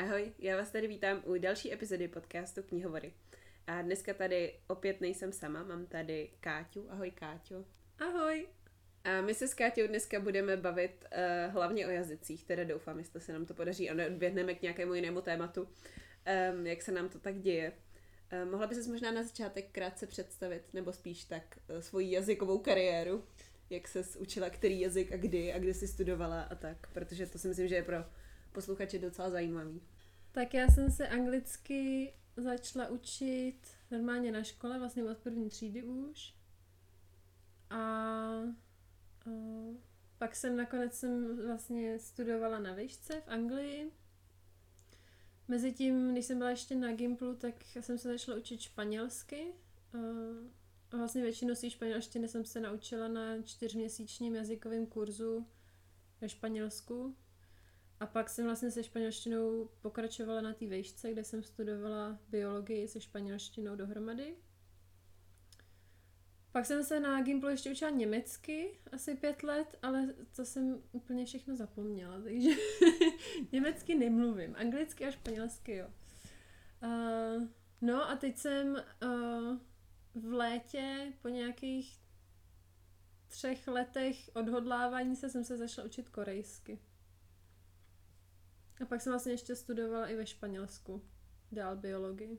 Ahoj, 0.00 0.32
já 0.38 0.56
vás 0.56 0.70
tady 0.70 0.86
vítám 0.86 1.22
u 1.24 1.38
další 1.38 1.72
epizody 1.72 2.08
podcastu 2.08 2.62
Knihovory. 2.62 3.12
A 3.66 3.82
dneska 3.82 4.14
tady 4.14 4.54
opět 4.66 5.00
nejsem 5.00 5.32
sama, 5.32 5.62
mám 5.62 5.86
tady 5.86 6.30
Káťu. 6.40 6.86
Ahoj 6.90 7.10
Káťo. 7.10 7.64
Ahoj. 7.98 8.46
A 9.04 9.20
my 9.20 9.34
se 9.34 9.48
s 9.48 9.54
Káťou 9.54 9.86
dneska 9.86 10.20
budeme 10.20 10.56
bavit 10.56 11.04
uh, 11.04 11.52
hlavně 11.52 11.86
o 11.86 11.90
jazycích, 11.90 12.44
teda 12.44 12.64
doufám, 12.64 12.98
jestli 12.98 13.20
se 13.20 13.32
nám 13.32 13.46
to 13.46 13.54
podaří 13.54 13.90
a 13.90 13.94
neodběhneme 13.94 14.54
k 14.54 14.62
nějakému 14.62 14.94
jinému 14.94 15.20
tématu, 15.20 15.62
um, 16.52 16.66
jak 16.66 16.82
se 16.82 16.92
nám 16.92 17.08
to 17.08 17.18
tak 17.18 17.38
děje. 17.38 17.72
Uh, 18.32 18.50
mohla 18.50 18.66
by 18.66 18.74
se 18.74 18.90
možná 18.90 19.12
na 19.12 19.22
začátek 19.22 19.70
krátce 19.72 20.06
představit, 20.06 20.62
nebo 20.72 20.92
spíš 20.92 21.24
tak 21.24 21.58
uh, 21.68 21.80
svoji 21.80 22.12
jazykovou 22.12 22.58
kariéru, 22.58 23.24
jak 23.70 23.88
se 23.88 24.02
učila 24.18 24.50
který 24.50 24.80
jazyk 24.80 25.12
a 25.12 25.16
kdy 25.16 25.52
a 25.52 25.58
kde 25.58 25.74
jsi 25.74 25.88
studovala 25.88 26.42
a 26.42 26.54
tak, 26.54 26.86
protože 26.92 27.26
to 27.26 27.38
si 27.38 27.48
myslím, 27.48 27.68
že 27.68 27.74
je 27.74 27.82
pro 27.82 28.04
posluchače 28.52 28.98
docela 28.98 29.30
zajímavý. 29.30 29.80
Tak 30.32 30.54
já 30.54 30.68
jsem 30.68 30.90
se 30.90 31.08
anglicky 31.08 32.12
začala 32.36 32.88
učit 32.88 33.58
normálně 33.90 34.32
na 34.32 34.42
škole, 34.42 34.78
vlastně 34.78 35.04
od 35.04 35.18
první 35.18 35.48
třídy 35.48 35.82
už. 35.82 36.34
A, 37.70 37.76
a 37.76 39.30
pak 40.18 40.36
jsem 40.36 40.56
nakonec 40.56 40.94
jsem 40.94 41.46
vlastně 41.46 41.98
studovala 41.98 42.58
na 42.58 42.74
výšce 42.74 43.20
v 43.20 43.28
Anglii. 43.28 43.92
Mezitím, 45.48 46.12
když 46.12 46.24
jsem 46.24 46.38
byla 46.38 46.50
ještě 46.50 46.74
na 46.74 46.92
Gimplu, 46.92 47.34
tak 47.34 47.54
jsem 47.80 47.98
se 47.98 48.08
začala 48.08 48.38
učit 48.38 48.60
španělsky. 48.60 49.52
A 50.92 50.96
vlastně 50.96 51.22
většinu 51.22 51.54
svých 51.54 51.72
španělštiny 51.72 52.28
jsem 52.28 52.44
se 52.44 52.60
naučila 52.60 53.08
na 53.08 53.42
čtyřměsíčním 53.42 54.34
jazykovém 54.34 54.86
kurzu 54.86 55.46
ve 56.20 56.28
Španělsku. 56.28 57.16
A 58.00 58.06
pak 58.06 58.30
jsem 58.30 58.44
vlastně 58.44 58.70
se 58.70 58.84
španělštinou 58.84 59.68
pokračovala 59.80 60.40
na 60.40 60.54
té 60.54 60.66
vejšce, 60.66 61.12
kde 61.12 61.24
jsem 61.24 61.42
studovala 61.42 62.18
biologii 62.28 62.88
se 62.88 63.00
španělštinou 63.00 63.76
dohromady. 63.76 64.36
Pak 66.52 66.66
jsem 66.66 66.84
se 66.84 67.00
na 67.00 67.22
Gimplu 67.22 67.48
ještě 67.48 67.70
učila 67.70 67.90
německy, 67.90 68.80
asi 68.92 69.14
pět 69.14 69.42
let, 69.42 69.78
ale 69.82 70.14
to 70.36 70.44
jsem 70.44 70.82
úplně 70.92 71.26
všechno 71.26 71.56
zapomněla, 71.56 72.20
takže 72.22 72.50
německy 73.52 73.94
nemluvím, 73.94 74.56
anglicky 74.58 75.06
a 75.06 75.10
španělsky 75.10 75.76
jo. 75.76 75.86
Uh, 76.82 77.48
no 77.80 78.10
a 78.10 78.16
teď 78.16 78.36
jsem 78.36 78.82
uh, 79.02 79.58
v 80.14 80.32
létě 80.32 81.12
po 81.22 81.28
nějakých 81.28 82.00
třech 83.26 83.68
letech 83.68 84.30
odhodlávání 84.34 85.16
se 85.16 85.30
jsem 85.30 85.44
se 85.44 85.56
začala 85.56 85.86
učit 85.86 86.08
korejsky. 86.08 86.78
A 88.80 88.84
pak 88.86 89.00
jsem 89.00 89.12
vlastně 89.12 89.32
ještě 89.32 89.56
studovala 89.56 90.06
i 90.06 90.16
ve 90.16 90.26
Španělsku. 90.26 91.02
Dál 91.52 91.76
biologii. 91.76 92.38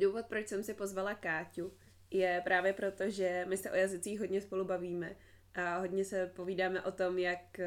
Důvod, 0.00 0.26
proč 0.26 0.48
jsem 0.48 0.62
si 0.62 0.74
pozvala 0.74 1.14
Káťu, 1.14 1.72
je 2.10 2.40
právě 2.44 2.72
proto, 2.72 3.10
že 3.10 3.44
my 3.48 3.56
se 3.56 3.70
o 3.70 3.74
jazycích 3.74 4.20
hodně 4.20 4.40
spolu 4.40 4.64
bavíme 4.64 5.16
a 5.54 5.78
hodně 5.78 6.04
se 6.04 6.26
povídáme 6.26 6.82
o 6.82 6.92
tom, 6.92 7.18
jak 7.18 7.60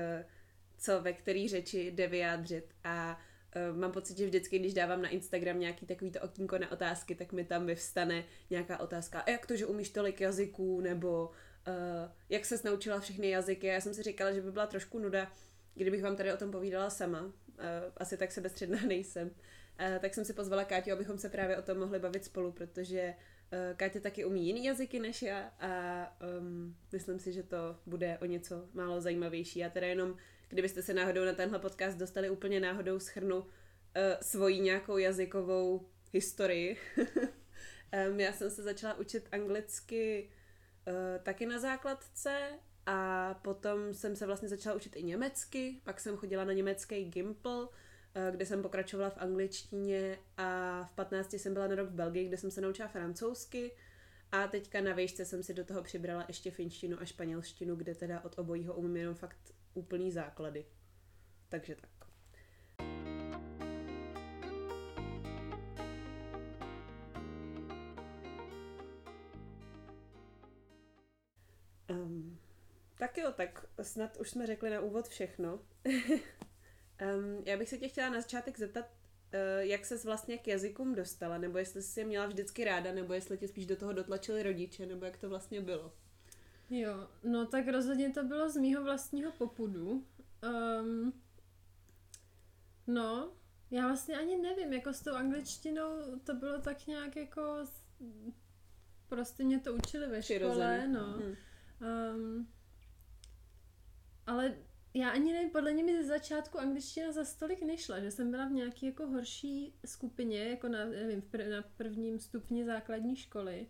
co 0.77 1.01
ve 1.01 1.13
který 1.13 1.47
řeči 1.47 1.91
jde 1.91 2.07
vyjádřit 2.07 2.73
a 2.83 3.19
uh, 3.71 3.77
mám 3.77 3.91
pocit, 3.91 4.17
že 4.17 4.25
vždycky, 4.25 4.59
když 4.59 4.73
dávám 4.73 5.01
na 5.01 5.09
Instagram 5.09 5.59
nějaký 5.59 5.85
takovýto 5.85 6.19
okýnko 6.21 6.57
na 6.57 6.71
otázky, 6.71 7.15
tak 7.15 7.31
mi 7.31 7.45
tam 7.45 7.65
vyvstane 7.65 8.23
nějaká 8.49 8.79
otázka, 8.79 9.19
a 9.19 9.29
jak 9.29 9.45
to, 9.45 9.55
že 9.55 9.65
umíš 9.65 9.89
tolik 9.89 10.21
jazyků, 10.21 10.81
nebo 10.81 11.25
uh, 11.27 12.11
jak 12.29 12.45
se 12.45 12.55
naučila 12.63 12.99
všechny 12.99 13.29
jazyky. 13.29 13.67
Já 13.67 13.81
jsem 13.81 13.93
si 13.93 14.03
říkala, 14.03 14.31
že 14.31 14.41
by 14.41 14.51
byla 14.51 14.67
trošku 14.67 14.99
nuda, 14.99 15.31
kdybych 15.75 16.03
vám 16.03 16.15
tady 16.15 16.33
o 16.33 16.37
tom 16.37 16.51
povídala 16.51 16.89
sama, 16.89 17.33
asi 17.97 18.17
tak 18.17 18.31
sebestředná 18.31 18.81
nejsem, 18.87 19.27
uh, 19.27 19.99
tak 19.99 20.13
jsem 20.13 20.25
si 20.25 20.33
pozvala 20.33 20.65
Káťu, 20.65 20.91
abychom 20.91 21.17
se 21.17 21.29
právě 21.29 21.57
o 21.57 21.61
tom 21.61 21.79
mohli 21.79 21.99
bavit 21.99 22.25
spolu, 22.25 22.51
protože 22.51 23.13
uh, 23.51 23.77
Káťa 23.77 23.99
taky 23.99 24.25
umí 24.25 24.47
jiný 24.47 24.65
jazyky 24.65 24.99
než 24.99 25.21
já 25.21 25.53
a 25.59 26.17
um, 26.39 26.77
myslím 26.91 27.19
si, 27.19 27.33
že 27.33 27.43
to 27.43 27.77
bude 27.85 28.17
o 28.21 28.25
něco 28.25 28.69
málo 28.73 29.01
zajímavější. 29.01 29.59
Já 29.59 29.69
teda 29.69 29.87
jenom, 29.87 30.17
kdybyste 30.49 30.81
se 30.81 30.93
náhodou 30.93 31.25
na 31.25 31.33
tenhle 31.33 31.59
podcast 31.59 31.97
dostali 31.97 32.29
úplně 32.29 32.59
náhodou, 32.59 32.99
schrnu 32.99 33.39
uh, 33.39 33.45
svoji 34.21 34.59
nějakou 34.59 34.97
jazykovou 34.97 35.89
historii. 36.11 36.77
um, 38.09 38.19
já 38.19 38.33
jsem 38.33 38.49
se 38.49 38.63
začala 38.63 38.93
učit 38.93 39.27
anglicky 39.31 40.29
uh, 40.87 41.23
taky 41.23 41.45
na 41.45 41.59
základce 41.59 42.49
a 42.85 43.33
potom 43.33 43.93
jsem 43.93 44.15
se 44.15 44.25
vlastně 44.25 44.49
začala 44.49 44.75
učit 44.75 44.95
i 44.95 45.03
německy, 45.03 45.81
pak 45.83 45.99
jsem 45.99 46.17
chodila 46.17 46.43
na 46.43 46.53
německý 46.53 47.05
Gimpl, 47.05 47.69
eh, 48.15 48.31
kde 48.31 48.45
jsem 48.45 48.61
pokračovala 48.61 49.09
v 49.09 49.17
angličtině 49.17 50.17
a 50.37 50.83
v 50.83 50.91
15 50.95 51.39
jsem 51.39 51.53
byla 51.53 51.67
na 51.67 51.75
rok 51.75 51.89
v 51.89 51.93
Belgii, 51.93 52.27
kde 52.27 52.37
jsem 52.37 52.51
se 52.51 52.61
naučila 52.61 52.87
francouzsky 52.87 53.71
a 54.31 54.47
teďka 54.47 54.81
na 54.81 54.93
výšce 54.93 55.25
jsem 55.25 55.43
si 55.43 55.53
do 55.53 55.65
toho 55.65 55.83
přibrala 55.83 56.25
ještě 56.27 56.51
finštinu 56.51 57.01
a 57.01 57.05
španělštinu, 57.05 57.75
kde 57.75 57.95
teda 57.95 58.21
od 58.21 58.39
obojího 58.39 58.73
umím 58.73 58.97
jenom 58.97 59.15
fakt 59.15 59.53
úplný 59.73 60.11
základy. 60.11 60.65
Takže 61.49 61.75
tak. 61.75 62.02
Tak 73.03 73.17
jo, 73.17 73.31
tak 73.31 73.65
snad 73.81 74.17
už 74.17 74.29
jsme 74.29 74.47
řekli 74.47 74.69
na 74.69 74.81
úvod 74.81 75.07
všechno. 75.07 75.53
um, 75.85 77.43
já 77.45 77.57
bych 77.57 77.69
se 77.69 77.77
tě 77.77 77.87
chtěla 77.87 78.09
na 78.09 78.21
začátek 78.21 78.59
zeptat, 78.59 78.85
uh, 78.85 79.39
jak 79.59 79.85
ses 79.85 80.05
vlastně 80.05 80.37
k 80.37 80.47
jazykům 80.47 80.95
dostala, 80.95 81.37
nebo 81.37 81.57
jestli 81.57 81.81
jsi 81.81 81.99
je 81.99 82.05
měla 82.05 82.25
vždycky 82.25 82.63
ráda, 82.63 82.91
nebo 82.91 83.13
jestli 83.13 83.37
tě 83.37 83.47
spíš 83.47 83.65
do 83.65 83.75
toho 83.75 83.93
dotlačili 83.93 84.43
rodiče, 84.43 84.85
nebo 84.85 85.05
jak 85.05 85.17
to 85.17 85.29
vlastně 85.29 85.61
bylo. 85.61 85.93
Jo, 86.69 87.07
no 87.23 87.45
tak 87.45 87.67
rozhodně 87.67 88.09
to 88.09 88.23
bylo 88.23 88.49
z 88.49 88.57
mýho 88.57 88.83
vlastního 88.83 89.31
popudu. 89.31 90.07
Um, 90.81 91.13
no, 92.87 93.33
já 93.71 93.87
vlastně 93.87 94.17
ani 94.17 94.37
nevím, 94.37 94.73
jako 94.73 94.93
s 94.93 95.01
tou 95.01 95.13
angličtinou 95.13 96.19
to 96.23 96.33
bylo 96.33 96.61
tak 96.61 96.87
nějak 96.87 97.15
jako 97.15 97.65
prostě 99.09 99.43
mě 99.43 99.59
to 99.59 99.73
učili 99.73 100.07
ve 100.07 100.23
škole, 100.23 100.87
no. 100.87 101.13
Hmm. 101.13 101.35
Um, 102.15 102.47
ale 104.27 104.55
já 104.93 105.09
ani 105.09 105.33
nevím, 105.33 105.49
podle 105.49 105.73
mě 105.73 105.83
mi 105.83 105.97
ze 105.97 106.03
začátku 106.03 106.59
angličtina 106.59 107.11
za 107.11 107.25
stolik 107.25 107.61
nešla, 107.61 107.99
že 107.99 108.11
jsem 108.11 108.31
byla 108.31 108.45
v 108.45 108.51
nějaké 108.51 108.85
jako 108.85 109.07
horší 109.07 109.73
skupině, 109.85 110.39
jako 110.39 110.67
na, 110.67 110.85
nevím, 110.85 111.21
pr- 111.21 111.49
na 111.49 111.61
prvním 111.77 112.19
stupni 112.19 112.65
základní 112.65 113.15
školy. 113.15 113.67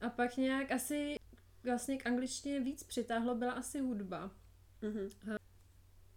A 0.00 0.10
pak 0.10 0.36
nějak 0.36 0.72
asi 0.72 1.16
vlastně 1.64 1.96
k 1.96 2.06
angličtině 2.06 2.60
víc 2.60 2.82
přitáhlo 2.82 3.34
byla 3.34 3.52
asi 3.52 3.80
hudba. 3.80 4.30
Mm-hmm. 4.82 5.36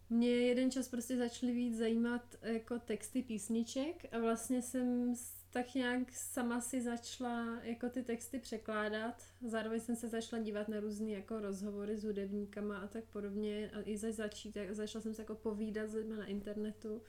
Mě 0.10 0.30
jeden 0.30 0.72
čas 0.72 0.88
prostě 0.88 1.18
začaly 1.18 1.54
víc 1.54 1.78
zajímat 1.78 2.36
jako 2.42 2.80
texty 2.80 3.24
písniček 3.24 4.06
a 4.14 4.20
vlastně 4.20 4.62
jsem 4.62 5.16
tak 5.58 5.76
nějak 5.76 6.12
sama 6.12 6.62
si 6.62 6.82
začala 6.82 7.60
jako 7.64 7.90
ty 7.90 8.04
texty 8.04 8.40
překládat. 8.40 9.24
Zároveň 9.42 9.80
jsem 9.80 9.96
se 9.96 10.08
začala 10.08 10.44
dívat 10.44 10.68
na 10.68 10.80
různé 10.80 11.10
jako 11.10 11.40
rozhovory 11.40 11.98
s 11.98 12.04
hudebníkama 12.04 12.78
a 12.78 12.88
tak 12.88 13.04
podobně. 13.04 13.72
A 13.74 13.82
i 13.84 13.98
zač 13.98 14.14
začít, 14.14 14.58
začala 14.72 15.02
jsem 15.02 15.14
se 15.14 15.22
jako 15.22 15.36
povídat 15.36 15.90
s 15.90 15.94
lidmi 15.94 16.18
na 16.18 16.26
internetu 16.26 16.96
uh, 16.96 17.02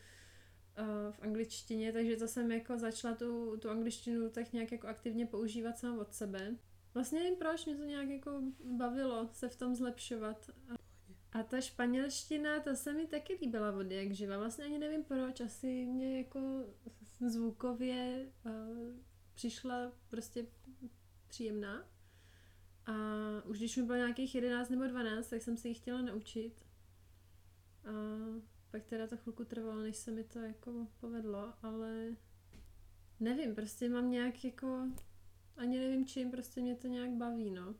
v 1.10 1.22
angličtině, 1.22 1.92
takže 1.92 2.16
to 2.16 2.28
jsem 2.28 2.52
jako 2.52 2.78
začala 2.78 3.14
tu, 3.14 3.56
tu 3.56 3.70
angličtinu 3.70 4.30
tak 4.30 4.52
nějak 4.52 4.72
jako 4.72 4.86
aktivně 4.86 5.26
používat 5.26 5.78
sám 5.78 5.98
od 5.98 6.14
sebe. 6.14 6.56
Vlastně 6.94 7.18
nevím 7.18 7.36
proč, 7.36 7.66
mě 7.66 7.76
to 7.76 7.84
nějak 7.84 8.08
jako 8.08 8.42
bavilo 8.64 9.28
se 9.32 9.48
v 9.48 9.56
tom 9.56 9.74
zlepšovat. 9.74 10.50
A 11.32 11.42
ta 11.42 11.60
španělština, 11.60 12.60
to 12.60 12.76
se 12.76 12.92
mi 12.92 13.06
taky 13.06 13.38
líbila 13.40 13.72
od 13.72 13.90
jak 13.90 14.12
živa. 14.12 14.38
Vlastně 14.38 14.64
ani 14.64 14.78
nevím 14.78 15.04
proč, 15.04 15.40
asi 15.40 15.86
mě 15.86 16.18
jako 16.18 16.64
zvukově 17.26 18.26
uh, 18.44 18.52
přišla 19.34 19.92
prostě 20.08 20.46
příjemná. 21.28 21.88
A 22.86 22.94
už 23.44 23.58
když 23.58 23.76
mi 23.76 23.82
bylo 23.82 23.98
nějakých 23.98 24.34
11 24.34 24.68
nebo 24.68 24.86
12, 24.86 25.28
tak 25.28 25.42
jsem 25.42 25.56
se 25.56 25.68
ji 25.68 25.74
chtěla 25.74 26.02
naučit. 26.02 26.66
A 27.84 27.90
pak 28.70 28.84
teda 28.84 29.06
to 29.06 29.16
chvilku 29.16 29.44
trvalo, 29.44 29.82
než 29.82 29.96
se 29.96 30.10
mi 30.10 30.24
to 30.24 30.38
jako 30.38 30.86
povedlo, 31.00 31.52
ale 31.62 32.16
nevím, 33.20 33.54
prostě 33.54 33.88
mám 33.88 34.10
nějak 34.10 34.44
jako, 34.44 34.88
ani 35.56 35.78
nevím 35.78 36.06
čím, 36.06 36.30
prostě 36.30 36.60
mě 36.60 36.74
to 36.74 36.86
nějak 36.86 37.10
baví, 37.10 37.50
no. 37.50 37.74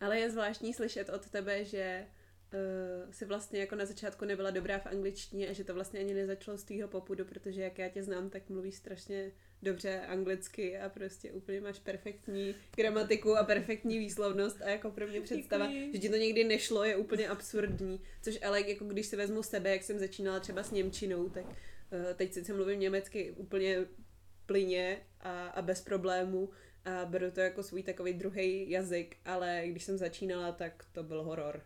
Ale 0.00 0.18
je 0.18 0.30
zvláštní 0.30 0.74
slyšet 0.74 1.08
od 1.08 1.30
tebe, 1.30 1.64
že 1.64 2.06
uh, 2.54 3.12
si 3.12 3.24
vlastně 3.24 3.60
jako 3.60 3.74
na 3.74 3.84
začátku 3.84 4.24
nebyla 4.24 4.50
dobrá 4.50 4.78
v 4.78 4.86
angličtině 4.86 5.48
a 5.48 5.52
že 5.52 5.64
to 5.64 5.74
vlastně 5.74 6.00
ani 6.00 6.14
nezačalo 6.14 6.58
z 6.58 6.64
tvýho 6.64 6.88
popudu, 6.88 7.24
protože 7.24 7.62
jak 7.62 7.78
já 7.78 7.88
tě 7.88 8.02
znám, 8.02 8.30
tak 8.30 8.48
mluvíš 8.48 8.74
strašně 8.74 9.32
dobře 9.62 10.00
anglicky 10.00 10.78
a 10.78 10.88
prostě 10.88 11.32
úplně 11.32 11.60
máš 11.60 11.78
perfektní 11.78 12.54
gramatiku 12.76 13.36
a 13.36 13.44
perfektní 13.44 13.98
výslovnost 13.98 14.62
a 14.62 14.68
jako 14.68 14.90
pro 14.90 15.06
mě 15.06 15.20
představa, 15.20 15.66
Děkuji. 15.66 15.92
že 15.92 15.98
ti 15.98 16.08
to 16.08 16.16
někdy 16.16 16.44
nešlo, 16.44 16.84
je 16.84 16.96
úplně 16.96 17.28
absurdní, 17.28 18.00
což 18.22 18.38
ale 18.42 18.70
jako 18.70 18.84
když 18.84 19.06
si 19.06 19.16
vezmu 19.16 19.42
sebe, 19.42 19.70
jak 19.70 19.82
jsem 19.82 19.98
začínala 19.98 20.40
třeba 20.40 20.62
s 20.62 20.70
Němčinou, 20.70 21.28
tak 21.28 21.44
uh, 21.44 21.54
teď 22.14 22.32
sice 22.32 22.52
mluvím 22.52 22.80
německy 22.80 23.30
úplně 23.30 23.86
plyně 24.46 25.00
a, 25.20 25.46
a 25.46 25.62
bez 25.62 25.80
problémů 25.80 26.50
a 26.84 27.04
beru 27.04 27.30
to 27.30 27.40
jako 27.40 27.62
svůj 27.62 27.82
takový 27.82 28.12
druhý 28.12 28.70
jazyk, 28.70 29.16
ale 29.24 29.62
když 29.66 29.84
jsem 29.84 29.98
začínala, 29.98 30.52
tak 30.52 30.84
to 30.92 31.02
byl 31.02 31.22
horor. 31.22 31.62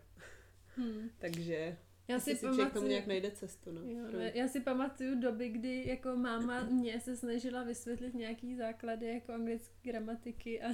Hmm. 0.77 1.09
Takže 1.17 1.77
já 2.07 2.19
si, 2.19 2.35
si 2.35 2.45
pamatuju, 2.45 2.69
tomu 2.69 2.87
nějak 2.87 3.07
najde 3.07 3.31
cestu. 3.31 3.71
No. 3.71 3.81
Jo, 3.81 4.31
já 4.33 4.47
si 4.47 4.59
pamatuju 4.59 5.19
doby, 5.19 5.49
kdy 5.49 5.83
jako 5.87 6.15
máma 6.15 6.63
mě 6.69 6.99
se 6.99 7.17
snažila 7.17 7.63
vysvětlit 7.63 8.13
nějaký 8.13 8.55
základy 8.55 9.05
jako 9.05 9.33
anglické 9.33 9.73
gramatiky 9.83 10.61
a, 10.61 10.67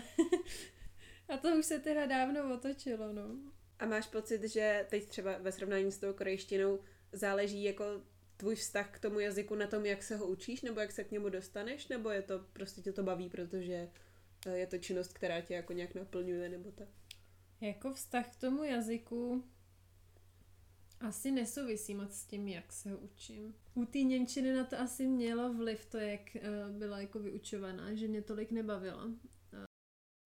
a 1.34 1.38
to 1.38 1.56
už 1.56 1.66
se 1.66 1.80
teda 1.80 2.06
dávno 2.06 2.54
otočilo. 2.54 3.14
No. 3.14 3.36
A 3.80 3.86
máš 3.86 4.08
pocit, 4.08 4.44
že 4.44 4.86
teď 4.90 5.06
třeba 5.06 5.38
ve 5.38 5.52
srovnání 5.52 5.92
s 5.92 6.00
tou 6.00 6.14
korejštinou 6.14 6.80
záleží 7.12 7.64
jako 7.64 7.86
tvůj 8.38 8.56
vztah 8.56 8.92
k 8.92 9.00
tomu 9.00 9.20
jazyku 9.20 9.56
na 9.56 9.68
tom, 9.68 9.86
jak 9.86 10.04
se 10.04 10.16
ho 10.16 10.28
učíš, 10.28 10.62
nebo 10.62 10.80
jak 10.80 10.92
se 10.92 11.04
k 11.04 11.12
němu 11.12 11.30
dostaneš, 11.30 11.88
nebo 11.88 12.10
je 12.10 12.22
to 12.22 12.40
prostě 12.54 12.82
tě 12.82 12.94
to 12.94 13.04
baví, 13.04 13.30
protože 13.30 13.90
eh, 14.46 14.58
je 14.58 14.68
to 14.68 14.78
činnost, 14.78 15.14
která 15.14 15.42
tě 15.42 15.54
jako 15.54 15.74
nějak 15.74 15.96
naplňuje, 15.96 16.50
nebo 16.50 16.72
tak? 16.72 16.88
Jako 17.62 17.94
vztah 17.94 18.34
k 18.34 18.40
tomu 18.40 18.64
jazyku 18.64 19.44
asi 21.04 21.32
nesouvisí 21.32 21.96
moc 21.96 22.14
s 22.14 22.26
tím, 22.26 22.48
jak 22.48 22.74
se 22.74 22.92
ho 22.92 22.98
učím. 22.98 23.56
U 23.74 23.86
té 23.86 24.00
Němčiny 24.00 24.54
na 24.54 24.64
to 24.64 24.80
asi 24.80 25.08
mělo 25.08 25.54
vliv 25.54 25.86
to, 25.86 25.98
jak 25.98 26.22
uh, 26.36 26.78
byla 26.78 27.02
jako 27.02 27.20
vyučovaná, 27.20 27.94
že 27.94 28.08
mě 28.08 28.22
tolik 28.22 28.52
nebavila. 28.52 29.06
Uh, 29.06 29.14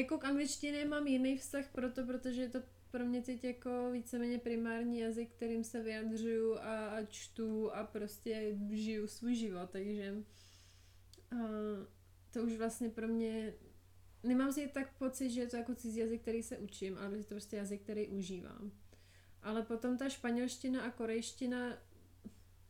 jako 0.01 0.17
k 0.17 0.25
angličtině 0.25 0.85
mám 0.85 1.07
jiný 1.07 1.37
vztah 1.37 1.71
proto, 1.71 2.05
protože 2.05 2.41
je 2.41 2.49
to 2.49 2.59
pro 2.91 3.05
mě 3.05 3.21
teď 3.21 3.43
jako 3.43 3.91
víceméně 3.91 4.39
primární 4.39 4.99
jazyk, 4.99 5.31
kterým 5.31 5.63
se 5.63 5.83
vyjadřuju 5.83 6.57
a, 6.59 7.03
čtu 7.09 7.71
a 7.71 7.83
prostě 7.83 8.57
žiju 8.71 9.07
svůj 9.07 9.35
život, 9.35 9.69
takže 9.69 10.23
uh, 11.33 11.39
to 12.31 12.43
už 12.43 12.57
vlastně 12.57 12.89
pro 12.89 13.07
mě 13.07 13.53
nemám 14.23 14.53
si 14.53 14.67
tak 14.67 14.97
pocit, 14.97 15.29
že 15.29 15.41
je 15.41 15.47
to 15.47 15.57
jako 15.57 15.75
cizí 15.75 15.99
jazyk, 15.99 16.21
který 16.21 16.43
se 16.43 16.57
učím, 16.57 16.97
ale 16.97 17.17
je 17.17 17.23
to 17.23 17.29
prostě 17.29 17.55
jazyk, 17.57 17.81
který 17.81 18.07
užívám. 18.07 18.71
Ale 19.41 19.63
potom 19.63 19.97
ta 19.97 20.09
španělština 20.09 20.81
a 20.81 20.91
korejština, 20.91 21.77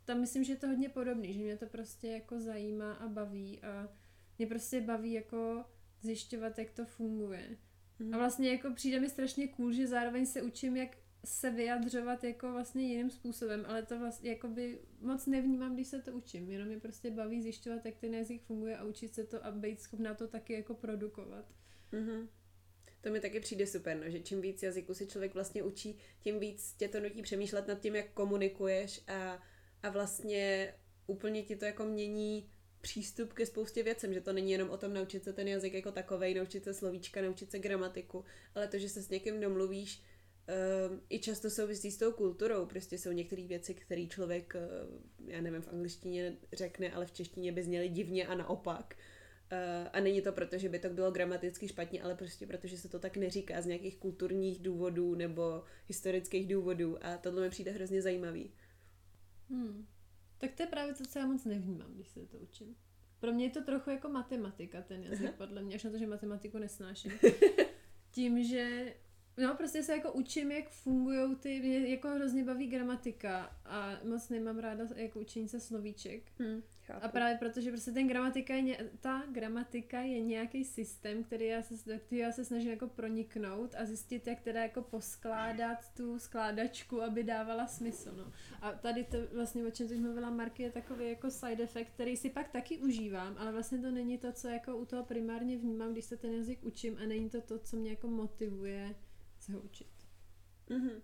tam 0.05 0.19
myslím, 0.19 0.43
že 0.43 0.53
je 0.53 0.57
to 0.57 0.67
hodně 0.67 0.89
podobný, 0.89 1.33
že 1.33 1.39
mě 1.39 1.57
to 1.57 1.65
prostě 1.65 2.07
jako 2.07 2.39
zajímá 2.39 2.93
a 2.93 3.07
baví 3.07 3.61
a 3.61 3.89
mě 4.37 4.47
prostě 4.47 4.81
baví 4.81 5.13
jako 5.13 5.65
zjišťovat, 6.01 6.59
jak 6.59 6.71
to 6.71 6.85
funguje. 6.85 7.57
Mm. 7.99 8.13
A 8.13 8.17
vlastně 8.17 8.51
jako 8.51 8.73
přijde 8.73 8.99
mi 8.99 9.09
strašně 9.09 9.47
cool, 9.47 9.71
že 9.71 9.87
zároveň 9.87 10.25
se 10.25 10.41
učím, 10.41 10.77
jak 10.77 10.97
se 11.25 11.49
vyjadřovat 11.51 12.23
jako 12.23 12.51
vlastně 12.51 12.83
jiným 12.83 13.09
způsobem, 13.09 13.65
ale 13.67 13.83
to 13.83 13.99
vlastně 13.99 14.29
jako 14.29 14.47
by 14.47 14.79
moc 15.01 15.25
nevnímám, 15.25 15.73
když 15.73 15.87
se 15.87 16.01
to 16.01 16.11
učím, 16.11 16.49
jenom 16.49 16.67
mě 16.67 16.79
prostě 16.79 17.11
baví 17.11 17.41
zjišťovat, 17.41 17.85
jak 17.85 17.97
ten 17.97 18.13
jazyk 18.13 18.43
funguje 18.43 18.77
a 18.77 18.83
učit 18.83 19.15
se 19.15 19.23
to 19.23 19.45
a 19.45 19.51
být 19.51 19.81
schopná 19.81 20.13
to 20.13 20.27
taky 20.27 20.53
jako 20.53 20.73
produkovat. 20.73 21.45
Mm-hmm. 21.91 22.27
To 23.01 23.09
mi 23.11 23.19
taky 23.19 23.39
přijde 23.39 23.67
super, 23.67 23.97
no, 23.97 24.09
že 24.09 24.19
čím 24.19 24.41
víc 24.41 24.63
jazyků 24.63 24.93
si 24.93 25.07
člověk 25.07 25.33
vlastně 25.33 25.63
učí, 25.63 25.97
tím 26.19 26.39
víc 26.39 26.73
tě 26.73 26.87
to 26.87 26.99
nutí 26.99 27.21
přemýšlet 27.21 27.67
nad 27.67 27.79
tím, 27.79 27.95
jak 27.95 28.11
komunikuješ 28.11 29.01
a, 29.07 29.43
a 29.83 29.89
vlastně 29.89 30.73
úplně 31.07 31.43
ti 31.43 31.55
to 31.55 31.65
jako 31.65 31.85
mění 31.85 32.49
přístup 32.81 33.33
ke 33.33 33.45
spoustě 33.45 33.83
věcem, 33.83 34.13
že 34.13 34.21
to 34.21 34.33
není 34.33 34.51
jenom 34.51 34.69
o 34.69 34.77
tom 34.77 34.93
naučit 34.93 35.23
se 35.23 35.33
ten 35.33 35.47
jazyk 35.47 35.73
jako 35.73 35.91
takovej, 35.91 36.33
naučit 36.33 36.63
se 36.63 36.73
slovíčka, 36.73 37.21
naučit 37.21 37.51
se 37.51 37.59
gramatiku, 37.59 38.25
ale 38.55 38.67
to, 38.67 38.77
že 38.77 38.89
se 38.89 39.01
s 39.01 39.09
někým 39.09 39.39
domluvíš, 39.39 40.03
um, 40.89 41.01
i 41.09 41.19
často 41.19 41.49
souvisí 41.49 41.91
s 41.91 41.97
tou 41.97 42.11
kulturou. 42.11 42.65
Prostě 42.65 42.97
jsou 42.97 43.11
některé 43.11 43.47
věci, 43.47 43.73
které 43.73 44.05
člověk, 44.05 44.55
uh, 44.55 45.29
já 45.29 45.41
nevím, 45.41 45.61
v 45.61 45.67
angličtině 45.67 46.37
řekne, 46.53 46.91
ale 46.91 47.05
v 47.05 47.11
češtině 47.11 47.51
by 47.51 47.63
zněly 47.63 47.89
divně 47.89 48.27
a 48.27 48.35
naopak. 48.35 48.95
Uh, 49.51 49.89
a 49.93 49.99
není 49.99 50.21
to 50.21 50.31
proto, 50.31 50.57
že 50.57 50.69
by 50.69 50.79
to 50.79 50.89
bylo 50.89 51.11
gramaticky 51.11 51.67
špatně, 51.67 52.01
ale 52.01 52.15
prostě 52.15 52.47
proto, 52.47 52.67
že 52.67 52.77
se 52.77 52.89
to 52.89 52.99
tak 52.99 53.17
neříká 53.17 53.61
z 53.61 53.65
nějakých 53.65 53.97
kulturních 53.97 54.59
důvodů 54.59 55.15
nebo 55.15 55.63
historických 55.87 56.47
důvodů 56.47 57.05
a 57.05 57.17
tohle 57.17 57.41
mi 57.41 57.49
přijde 57.49 57.71
hrozně 57.71 58.01
zajímavý. 58.01 58.51
Hmm. 59.49 59.87
Tak 60.37 60.53
to 60.53 60.63
je 60.63 60.67
právě 60.67 60.93
to, 60.93 61.05
co 61.05 61.19
já 61.19 61.25
moc 61.25 61.45
nevnímám, 61.45 61.93
když 61.93 62.07
se 62.07 62.25
to 62.25 62.37
učím. 62.37 62.75
Pro 63.19 63.31
mě 63.31 63.45
je 63.45 63.51
to 63.51 63.61
trochu 63.63 63.89
jako 63.89 64.09
matematika, 64.09 64.81
ten 64.81 65.03
jazyk, 65.03 65.35
podle 65.35 65.61
mě, 65.61 65.75
až 65.75 65.83
na 65.83 65.91
to, 65.91 65.97
že 65.97 66.07
matematiku 66.07 66.57
nesnáším. 66.57 67.11
Tím, 68.11 68.43
že 68.43 68.93
No, 69.37 69.55
prostě 69.55 69.83
se 69.83 69.91
jako 69.91 70.11
učím, 70.11 70.51
jak 70.51 70.69
fungují 70.69 71.35
ty, 71.35 71.59
mě 71.59 71.87
jako 71.87 72.09
hrozně 72.09 72.43
baví 72.43 72.67
gramatika 72.67 73.55
a 73.65 73.99
moc 74.03 74.29
nemám 74.29 74.59
ráda 74.59 74.85
jako 74.95 75.19
učení 75.19 75.47
se 75.47 75.59
slovíček. 75.59 76.23
Hmm, 76.39 76.63
a 77.01 77.07
právě 77.07 77.37
protože 77.37 77.71
prostě 77.71 77.91
ten 77.91 78.07
gramatika 78.07 78.53
je, 78.53 78.89
ta 78.99 79.23
gramatika 79.31 79.99
je 79.99 80.21
nějaký 80.21 80.63
systém, 80.63 81.23
který 81.23 81.45
já 81.45 81.61
se, 81.61 81.97
který 81.97 82.21
já 82.21 82.31
se 82.31 82.45
snažím 82.45 82.69
jako 82.69 82.87
proniknout 82.87 83.75
a 83.77 83.85
zjistit, 83.85 84.27
jak 84.27 84.41
teda 84.41 84.61
jako 84.61 84.81
poskládat 84.81 85.93
tu 85.93 86.19
skládačku, 86.19 87.01
aby 87.01 87.23
dávala 87.23 87.67
smysl, 87.67 88.11
no. 88.17 88.31
A 88.61 88.71
tady 88.71 89.03
to 89.03 89.17
vlastně, 89.33 89.65
o 89.65 89.71
čem 89.71 89.87
teď 89.87 89.99
mluvila 89.99 90.29
Marky, 90.29 90.63
je 90.63 90.71
takový 90.71 91.09
jako 91.09 91.31
side 91.31 91.63
effect, 91.63 91.91
který 91.93 92.17
si 92.17 92.29
pak 92.29 92.49
taky 92.49 92.77
užívám, 92.77 93.35
ale 93.37 93.51
vlastně 93.51 93.77
to 93.77 93.91
není 93.91 94.17
to, 94.17 94.31
co 94.31 94.47
jako 94.47 94.77
u 94.77 94.85
toho 94.85 95.03
primárně 95.03 95.57
vnímám, 95.57 95.91
když 95.91 96.05
se 96.05 96.17
ten 96.17 96.33
jazyk 96.33 96.63
učím 96.63 96.97
a 97.03 97.05
není 97.05 97.29
to 97.29 97.41
to, 97.41 97.59
co 97.59 97.77
mě 97.77 97.89
jako 97.89 98.07
motivuje 98.07 98.95
se 99.51 99.57
učit. 99.57 99.87
Mm-hmm. 100.69 101.01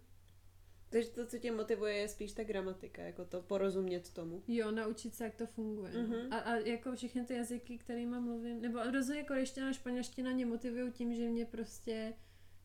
Takže 0.90 1.10
to, 1.10 1.26
co 1.26 1.38
tě 1.38 1.52
motivuje, 1.52 1.96
je 1.96 2.08
spíš 2.08 2.32
ta 2.32 2.44
gramatika, 2.44 3.02
jako 3.02 3.26
to 3.26 3.42
porozumět 3.42 4.14
tomu. 4.14 4.44
Jo, 4.48 4.72
naučit 4.72 5.16
se, 5.16 5.24
jak 5.24 5.36
to 5.36 5.48
funguje. 5.48 5.92
Mm-hmm. 5.94 6.28
A, 6.32 6.38
a 6.38 6.56
jako 6.56 6.96
všechny 6.96 7.26
ty 7.26 7.34
jazyky, 7.34 7.78
kterými 7.78 8.20
mluvím, 8.20 8.62
nebo 8.62 8.80
rozhodně 8.92 9.24
korejština 9.24 9.70
a 9.70 9.74
španělština 9.74 10.32
mě 10.32 10.46
motivují 10.46 10.92
tím, 10.92 11.16
že 11.16 11.30
mě 11.30 11.46
prostě 11.46 12.14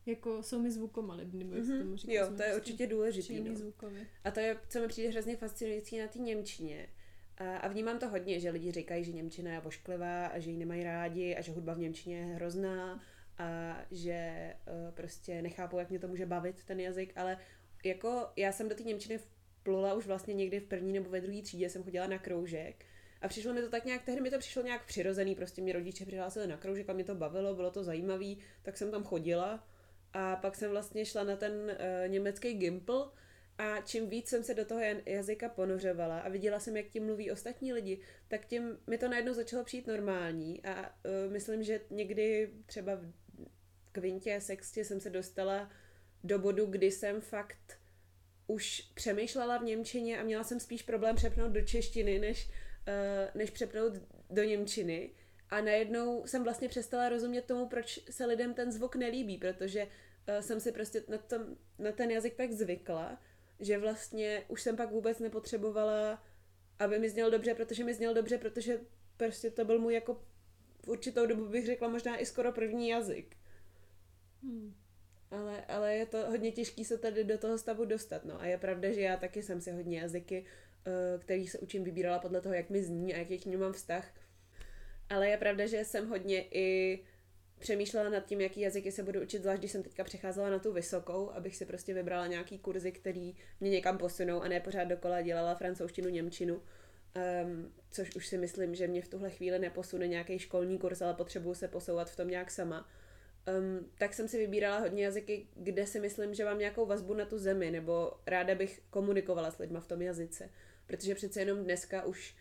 jako 0.05 0.43
jsou 0.43 0.59
mi 0.59 0.71
zvukomalebny, 0.71 1.43
nebo 1.43 1.55
mm-hmm. 1.55 1.79
tomu 1.79 1.95
říká. 1.95 2.13
Jo, 2.13 2.25
to 2.25 2.31
je 2.31 2.35
prostě 2.35 2.55
určitě 2.55 2.87
důležité. 2.87 3.33
No. 3.33 3.89
A 4.23 4.31
to 4.31 4.39
je, 4.39 4.59
co 4.69 4.79
mi 4.79 4.87
přijde 4.87 5.09
hrozně 5.09 5.37
fascinující 5.37 5.99
na 5.99 6.07
té 6.07 6.19
Němčině. 6.19 6.89
A, 7.37 7.57
a 7.57 7.67
vnímám 7.67 7.99
to 7.99 8.09
hodně, 8.09 8.39
že 8.39 8.49
lidi 8.49 8.71
říkají, 8.71 9.03
že 9.03 9.11
Němčina 9.11 9.51
je 9.51 9.59
vošklivá 9.59 10.27
a 10.27 10.39
že 10.39 10.51
ji 10.51 10.57
nemají 10.57 10.83
rádi 10.83 11.35
a 11.35 11.41
že 11.41 11.51
hudba 11.51 11.73
v 11.73 11.79
Němčině 11.79 12.17
je 12.17 12.25
hrozná 12.25 13.03
a 13.39 13.77
že 13.91 14.53
uh, 14.67 14.91
prostě 14.91 15.41
nechápu, 15.41 15.79
jak 15.79 15.89
mě 15.89 15.99
to 15.99 16.07
může 16.07 16.25
bavit, 16.25 16.63
ten 16.63 16.79
jazyk, 16.79 17.13
ale 17.15 17.37
jako 17.85 18.27
já 18.35 18.51
jsem 18.51 18.69
do 18.69 18.75
té 18.75 18.83
Němčiny 18.83 19.17
vplula 19.17 19.93
už 19.93 20.07
vlastně 20.07 20.33
někdy 20.33 20.59
v 20.59 20.67
první 20.67 20.93
nebo 20.93 21.09
ve 21.09 21.21
druhé 21.21 21.41
třídě, 21.41 21.69
jsem 21.69 21.83
chodila 21.83 22.07
na 22.07 22.19
kroužek. 22.19 22.85
A 23.21 23.27
přišlo 23.27 23.53
mi 23.53 23.61
to 23.61 23.69
tak 23.69 23.85
nějak, 23.85 24.03
tehdy 24.03 24.21
mi 24.21 24.29
to 24.29 24.39
přišlo 24.39 24.63
nějak 24.63 24.85
přirozený, 24.85 25.35
prostě 25.35 25.61
mě 25.61 25.73
rodiče 25.73 26.05
přihlásili 26.05 26.47
na 26.47 26.57
kroužek 26.57 26.89
a 26.89 26.93
mě 26.93 27.03
to 27.03 27.15
bavilo, 27.15 27.55
bylo 27.55 27.71
to 27.71 27.83
zajímavý, 27.83 28.39
tak 28.61 28.77
jsem 28.77 28.91
tam 28.91 29.03
chodila. 29.03 29.67
A 30.13 30.35
pak 30.35 30.55
jsem 30.55 30.71
vlastně 30.71 31.05
šla 31.05 31.23
na 31.23 31.35
ten 31.35 31.53
uh, 31.53 32.11
německý 32.11 32.53
gimpl 32.53 33.11
a 33.57 33.81
čím 33.81 34.09
víc 34.09 34.27
jsem 34.27 34.43
se 34.43 34.53
do 34.53 34.65
toho 34.65 34.81
jazyka 35.05 35.49
ponořovala 35.49 36.19
a 36.19 36.29
viděla 36.29 36.59
jsem, 36.59 36.77
jak 36.77 36.87
tím 36.87 37.05
mluví 37.05 37.31
ostatní 37.31 37.73
lidi, 37.73 37.99
tak 38.27 38.45
tím 38.45 38.77
mi 38.87 38.97
to 38.97 39.09
najednou 39.09 39.33
začalo 39.33 39.63
přijít 39.63 39.87
normální. 39.87 40.65
A 40.65 40.81
uh, 40.81 41.31
myslím, 41.31 41.63
že 41.63 41.81
někdy 41.89 42.49
třeba 42.65 42.95
v 42.95 43.13
kvintě, 43.91 44.41
sextě 44.41 44.85
jsem 44.85 44.99
se 44.99 45.09
dostala 45.09 45.71
do 46.23 46.39
bodu, 46.39 46.65
kdy 46.65 46.91
jsem 46.91 47.21
fakt 47.21 47.79
už 48.47 48.81
přemýšlela 48.93 49.57
v 49.57 49.63
Němčině 49.63 50.19
a 50.19 50.23
měla 50.23 50.43
jsem 50.43 50.59
spíš 50.59 50.81
problém 50.81 51.15
přepnout 51.15 51.51
do 51.51 51.61
češtiny, 51.61 52.19
než, 52.19 52.47
uh, 52.47 53.35
než 53.35 53.49
přepnout 53.49 53.93
do 54.29 54.43
Němčiny. 54.43 55.11
A 55.49 55.61
najednou 55.61 56.27
jsem 56.27 56.43
vlastně 56.43 56.69
přestala 56.69 57.09
rozumět 57.09 57.45
tomu, 57.45 57.67
proč 57.67 57.99
se 58.09 58.25
lidem 58.25 58.53
ten 58.53 58.71
zvuk 58.71 58.95
nelíbí, 58.95 59.37
protože 59.37 59.83
uh, 59.83 60.39
jsem 60.39 60.59
si 60.59 60.71
prostě 60.71 61.03
na, 61.07 61.17
tom, 61.17 61.41
na 61.79 61.91
ten 61.91 62.11
jazyk 62.11 62.35
tak 62.35 62.51
zvykla, 62.51 63.21
že 63.59 63.77
vlastně 63.77 64.43
už 64.47 64.61
jsem 64.61 64.75
pak 64.77 64.91
vůbec 64.91 65.19
nepotřebovala, 65.19 66.23
aby 66.79 66.99
mi 66.99 67.09
zněl 67.09 67.31
dobře, 67.31 67.55
protože 67.55 67.83
mi 67.83 67.93
zněl 67.93 68.13
dobře, 68.13 68.37
protože 68.37 68.79
prostě 69.17 69.51
to 69.51 69.65
byl 69.65 69.79
můj 69.79 69.93
jako 69.93 70.13
v 70.83 70.87
určitou 70.87 71.25
dobu 71.25 71.45
bych 71.45 71.65
řekla 71.65 71.87
možná 71.87 72.17
i 72.17 72.25
skoro 72.25 72.51
první 72.51 72.89
jazyk. 72.89 73.35
Hmm. 74.43 74.73
Ale, 75.31 75.65
ale 75.65 75.95
je 75.95 76.05
to 76.05 76.17
hodně 76.17 76.51
těžké 76.51 76.83
se 76.83 76.97
tady 76.97 77.23
do 77.23 77.37
toho 77.37 77.57
stavu 77.57 77.85
dostat. 77.85 78.25
No. 78.25 78.41
A 78.41 78.45
je 78.45 78.57
pravda, 78.57 78.91
že 78.91 79.01
já 79.01 79.17
taky 79.17 79.43
jsem 79.43 79.61
si 79.61 79.71
hodně 79.71 79.99
jazyky, 79.99 80.45
uh, 80.87 81.21
který 81.21 81.47
se 81.47 81.59
učím, 81.59 81.83
vybírala 81.83 82.19
podle 82.19 82.41
toho, 82.41 82.55
jak 82.55 82.69
mi 82.69 82.83
zní 82.83 83.13
a 83.13 83.17
jaký 83.17 83.37
k 83.37 83.45
ním 83.45 83.59
mám 83.59 83.73
vztah. 83.73 84.13
Ale 85.09 85.29
je 85.29 85.37
pravda, 85.37 85.65
že 85.65 85.85
jsem 85.85 86.09
hodně 86.09 86.45
i 86.51 86.99
přemýšlela 87.59 88.09
nad 88.09 88.25
tím, 88.25 88.41
jaký 88.41 88.61
jazyky 88.61 88.91
se 88.91 89.03
budu 89.03 89.21
učit, 89.21 89.41
zvlášť 89.41 89.59
když 89.59 89.71
jsem 89.71 89.83
teďka 89.83 90.03
přecházela 90.03 90.49
na 90.49 90.59
tu 90.59 90.73
vysokou, 90.73 91.31
abych 91.31 91.55
si 91.55 91.65
prostě 91.65 91.93
vybrala 91.93 92.27
nějaký 92.27 92.59
kurzy, 92.59 92.91
který 92.91 93.35
mě 93.59 93.69
někam 93.69 93.97
posunou 93.97 94.41
a 94.41 94.47
ne 94.47 94.59
pořád 94.59 94.83
dokola 94.83 95.21
dělala 95.21 95.55
francouzštinu, 95.55 96.09
němčinu. 96.09 96.55
Um, 96.55 97.73
což 97.91 98.15
už 98.15 98.27
si 98.27 98.37
myslím, 98.37 98.75
že 98.75 98.87
mě 98.87 99.01
v 99.01 99.07
tuhle 99.07 99.29
chvíli 99.29 99.59
neposune 99.59 100.07
nějaký 100.07 100.39
školní 100.39 100.77
kurz, 100.77 101.01
ale 101.01 101.13
potřebuju 101.13 101.55
se 101.55 101.67
posouvat 101.67 102.09
v 102.09 102.15
tom 102.15 102.27
nějak 102.27 102.51
sama 102.51 102.89
um, 103.57 103.91
tak 103.97 104.13
jsem 104.13 104.27
si 104.27 104.37
vybírala 104.37 104.79
hodně 104.79 105.03
jazyky, 105.03 105.47
kde 105.55 105.87
si 105.87 105.99
myslím, 105.99 106.33
že 106.33 106.45
mám 106.45 106.59
nějakou 106.59 106.85
vazbu 106.85 107.13
na 107.13 107.25
tu 107.25 107.37
zemi, 107.37 107.71
nebo 107.71 108.11
ráda 108.25 108.55
bych 108.55 108.81
komunikovala 108.89 109.51
s 109.51 109.57
lidma 109.57 109.79
v 109.79 109.87
tom 109.87 110.01
jazyce. 110.01 110.49
Protože 110.87 111.15
přece 111.15 111.39
jenom 111.39 111.63
dneska 111.63 112.03
už 112.03 112.35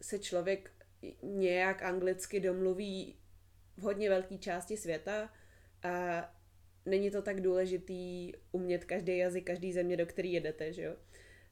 se 0.00 0.18
člověk 0.18 0.70
nějak 1.22 1.82
anglicky 1.82 2.40
domluví 2.40 3.16
v 3.76 3.82
hodně 3.82 4.10
velké 4.10 4.38
části 4.38 4.76
světa 4.76 5.32
a 5.82 6.24
není 6.86 7.10
to 7.10 7.22
tak 7.22 7.40
důležitý 7.40 8.32
umět 8.52 8.84
každý 8.84 9.18
jazyk, 9.18 9.46
každý 9.46 9.72
země, 9.72 9.96
do 9.96 10.06
který 10.06 10.32
jedete, 10.32 10.72
že 10.72 10.82
jo. 10.82 10.96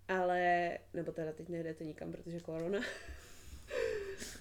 Ale, 0.09 0.71
nebo 0.95 1.13
teda 1.13 1.33
teď 1.33 1.49
nejedete 1.49 1.85
nikam, 1.85 2.13
protože 2.13 2.41
korona. 2.41 2.81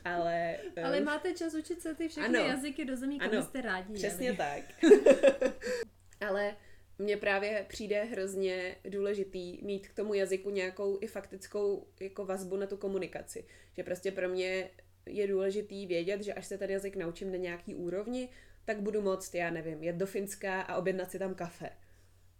ale... 0.05 0.57
Ale 0.83 0.99
um, 0.99 1.05
máte 1.05 1.33
čas 1.33 1.53
učit 1.53 1.81
se 1.81 1.95
ty 1.95 2.07
všechny 2.07 2.37
ano, 2.37 2.49
jazyky 2.49 2.85
do 2.85 2.95
zemí, 2.95 3.19
kam 3.19 3.43
jste 3.43 3.61
rádi 3.61 3.93
přesně 3.93 4.27
jeli. 4.27 4.37
tak. 4.37 4.63
ale 6.27 6.55
mně 6.99 7.17
právě 7.17 7.65
přijde 7.67 8.03
hrozně 8.03 8.75
důležitý 8.89 9.59
mít 9.61 9.87
k 9.87 9.93
tomu 9.93 10.13
jazyku 10.13 10.49
nějakou 10.49 10.97
i 11.01 11.07
faktickou 11.07 11.87
jako 11.99 12.25
vazbu 12.25 12.57
na 12.57 12.67
tu 12.67 12.77
komunikaci. 12.77 13.45
Že 13.77 13.83
prostě 13.83 14.11
pro 14.11 14.29
mě 14.29 14.69
je 15.05 15.27
důležitý 15.27 15.87
vědět, 15.87 16.21
že 16.21 16.33
až 16.33 16.45
se 16.45 16.57
ten 16.57 16.69
jazyk 16.69 16.95
naučím 16.95 17.31
na 17.31 17.37
nějaký 17.37 17.75
úrovni, 17.75 18.29
tak 18.65 18.81
budu 18.81 19.01
moct, 19.01 19.35
já 19.35 19.49
nevím, 19.49 19.83
jet 19.83 19.95
do 19.95 20.05
Finska 20.05 20.61
a 20.61 20.77
objednat 20.77 21.11
si 21.11 21.19
tam 21.19 21.35
kafe. 21.35 21.69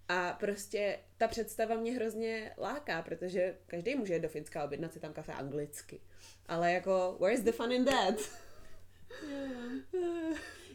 A 0.07 0.33
prostě 0.33 0.99
ta 1.17 1.27
představa 1.27 1.75
mě 1.75 1.91
hrozně 1.91 2.53
láká, 2.57 3.01
protože 3.01 3.57
každý 3.67 3.95
může 3.95 4.13
jít 4.13 4.21
do 4.21 4.29
Finska 4.29 4.61
a 4.61 4.65
objednat 4.65 4.93
si 4.93 4.99
tam 4.99 5.13
kafe 5.13 5.33
anglicky. 5.33 6.01
Ale 6.45 6.71
jako, 6.71 7.17
where's 7.19 7.41
the 7.41 7.51
fun 7.51 7.71
in 7.71 7.85
that? 7.85 8.15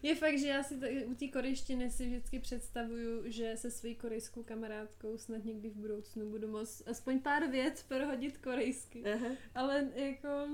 Je 0.02 0.14
fakt, 0.16 0.38
že 0.38 0.48
já 0.48 0.62
si 0.62 0.78
t- 0.78 1.04
u 1.04 1.14
té 1.14 1.28
korejštiny 1.28 1.90
si 1.90 2.06
vždycky 2.06 2.38
představuju, 2.38 3.30
že 3.30 3.56
se 3.56 3.70
svojí 3.70 3.94
korejskou 3.94 4.42
kamarádkou 4.42 5.18
snad 5.18 5.44
někdy 5.44 5.70
v 5.70 5.76
budoucnu 5.76 6.30
budu 6.30 6.48
moct 6.48 6.88
aspoň 6.88 7.20
pár 7.20 7.50
věc 7.50 7.82
prohodit 7.82 8.38
korejsky. 8.38 9.04
Aha. 9.04 9.36
Ale 9.54 9.88
jako 9.94 10.48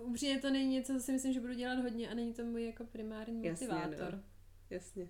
upřímně 0.00 0.38
to 0.38 0.50
není 0.50 0.70
něco, 0.70 0.92
co 0.92 1.00
si 1.00 1.12
myslím, 1.12 1.32
že 1.32 1.40
budu 1.40 1.54
dělat 1.54 1.78
hodně 1.78 2.10
a 2.10 2.14
není 2.14 2.34
to 2.34 2.44
můj 2.44 2.66
jako 2.66 2.84
primární 2.84 3.48
motivátor. 3.50 3.92
Jasně, 3.92 4.16
no. 4.16 4.22
Jasně. 4.70 5.08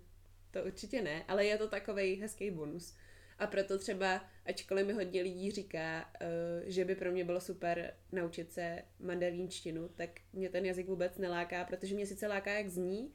To 0.55 0.63
určitě 0.65 1.03
ne, 1.03 1.25
ale 1.29 1.45
je 1.45 1.59
to 1.59 1.69
takový 1.69 2.15
hezký 2.15 2.51
bonus. 2.51 2.97
A 3.39 3.47
proto 3.47 3.79
třeba, 3.79 4.25
ačkoliv 4.47 4.87
mi 4.87 4.93
hodně 4.93 5.23
lidí 5.23 5.51
říká, 5.51 6.11
uh, 6.21 6.29
že 6.67 6.85
by 6.85 6.95
pro 6.95 7.13
mě 7.13 7.25
bylo 7.25 7.41
super 7.41 7.95
naučit 8.13 8.53
se 8.53 8.83
mandarínštinu, 9.01 9.89
tak 9.89 10.11
mě 10.33 10.49
ten 10.49 10.65
jazyk 10.67 10.87
vůbec 10.89 11.19
neláká, 11.19 11.65
protože 11.65 11.95
mě 11.95 12.07
sice 12.07 12.27
láká, 12.27 12.53
jak 12.53 12.69
zní, 12.69 13.13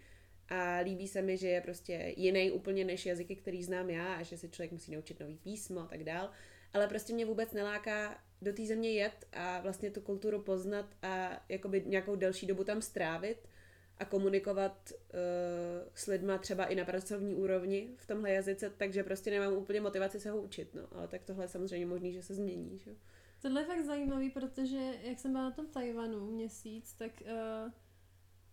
a 0.50 0.78
líbí 0.78 1.08
se 1.08 1.22
mi, 1.22 1.38
že 1.38 1.48
je 1.48 1.62
prostě 1.62 2.14
jiný 2.18 2.52
úplně 2.52 2.86
než 2.86 3.06
jazyky, 3.06 3.36
který 3.36 3.64
znám 3.64 3.90
já 3.90 4.14
a 4.14 4.24
že 4.24 4.38
se 4.38 4.50
člověk 4.50 4.72
musí 4.72 4.92
naučit 4.92 5.20
nový 5.20 5.38
písmo 5.38 5.80
a 5.80 5.88
tak 5.88 6.04
dál. 6.04 6.32
Ale 6.74 6.88
prostě 6.88 7.14
mě 7.14 7.26
vůbec 7.26 7.54
neláká 7.54 8.24
do 8.42 8.54
té 8.54 8.66
země 8.66 8.92
jet 8.92 9.28
a 9.34 9.60
vlastně 9.60 9.92
tu 9.92 10.02
kulturu 10.02 10.42
poznat 10.42 10.96
a 11.02 11.44
jakoby 11.50 11.84
nějakou 11.86 12.16
delší 12.16 12.48
dobu 12.48 12.64
tam 12.64 12.82
strávit 12.82 13.38
a 14.00 14.06
komunikovat 14.06 14.92
uh, 14.92 15.20
s 15.94 16.08
lidma 16.08 16.38
třeba 16.38 16.66
i 16.66 16.76
na 16.76 16.86
pracovní 16.86 17.36
úrovni 17.36 17.90
v 17.96 18.08
tomhle 18.08 18.32
jazyce, 18.32 18.70
takže 18.78 19.04
prostě 19.04 19.32
nemám 19.32 19.54
úplně 19.54 19.82
motivaci 19.82 20.20
se 20.20 20.32
ho 20.32 20.42
učit, 20.42 20.76
no. 20.76 20.82
Ale 20.92 21.08
tak 21.08 21.24
tohle 21.24 21.44
je 21.44 21.48
samozřejmě 21.48 21.86
možný, 21.86 22.14
že 22.14 22.24
se 22.24 22.34
změní, 22.34 22.78
že? 22.78 22.96
Tohle 23.42 23.62
je 23.62 23.66
fakt 23.66 23.86
zajímavý, 23.86 24.30
protože 24.30 24.94
jak 25.04 25.20
jsem 25.20 25.32
byla 25.32 25.44
na 25.44 25.52
tom 25.52 25.68
Tajvanu 25.68 26.32
měsíc, 26.32 26.94
tak 26.94 27.12
uh, 27.22 27.72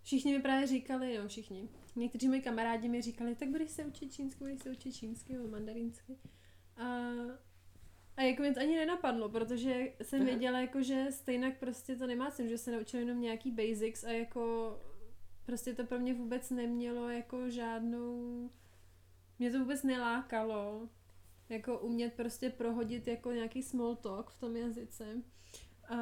všichni 0.03 0.37
mi 0.37 0.43
právě 0.43 0.67
říkali, 0.67 1.19
no 1.19 1.29
všichni, 1.29 1.69
někteří 1.97 2.29
moji 2.29 2.41
kamarádi 2.41 2.89
mi 2.89 3.03
říkali, 3.03 3.35
tak 3.35 3.49
budeš 3.49 3.71
se 3.71 3.85
učit 3.85 4.13
čínsky, 4.13 4.39
budeš 4.39 4.63
se 4.63 4.71
učit 4.71 4.93
čínsky 4.93 5.33
nebo 5.33 5.49
mandarinsky. 5.49 6.19
A 6.77 7.13
a 8.17 8.23
jako 8.23 8.43
mě 8.43 8.55
to 8.55 8.61
ani 8.61 8.77
nenapadlo, 8.77 9.29
protože 9.29 9.93
jsem 10.03 10.21
Aha. 10.21 10.31
věděla, 10.31 10.61
jako, 10.61 10.83
že 10.83 11.07
stejně 11.11 11.57
prostě 11.61 11.97
to 11.97 12.07
nemá 12.07 12.31
cenu, 12.31 12.49
že 12.49 12.59
se 12.59 12.73
naučil 12.73 13.01
jenom 13.01 13.21
nějaký 13.21 13.51
basics 13.51 14.05
a 14.05 14.11
jako 14.11 14.79
prostě 15.47 15.75
to 15.75 15.85
pro 15.85 15.99
mě 15.99 16.15
vůbec 16.15 16.51
nemělo 16.51 17.09
jako 17.09 17.51
žádnou, 17.51 18.51
mě 19.39 19.51
to 19.51 19.59
vůbec 19.59 19.83
nelákalo, 19.83 20.89
jako 21.49 21.79
umět 21.79 22.13
prostě 22.13 22.51
prohodit 22.51 23.07
jako 23.07 23.33
nějaký 23.33 23.63
small 23.63 23.97
talk 23.97 24.31
v 24.31 24.41
tom 24.41 24.57
jazyce. 24.57 25.23
A, 25.89 25.97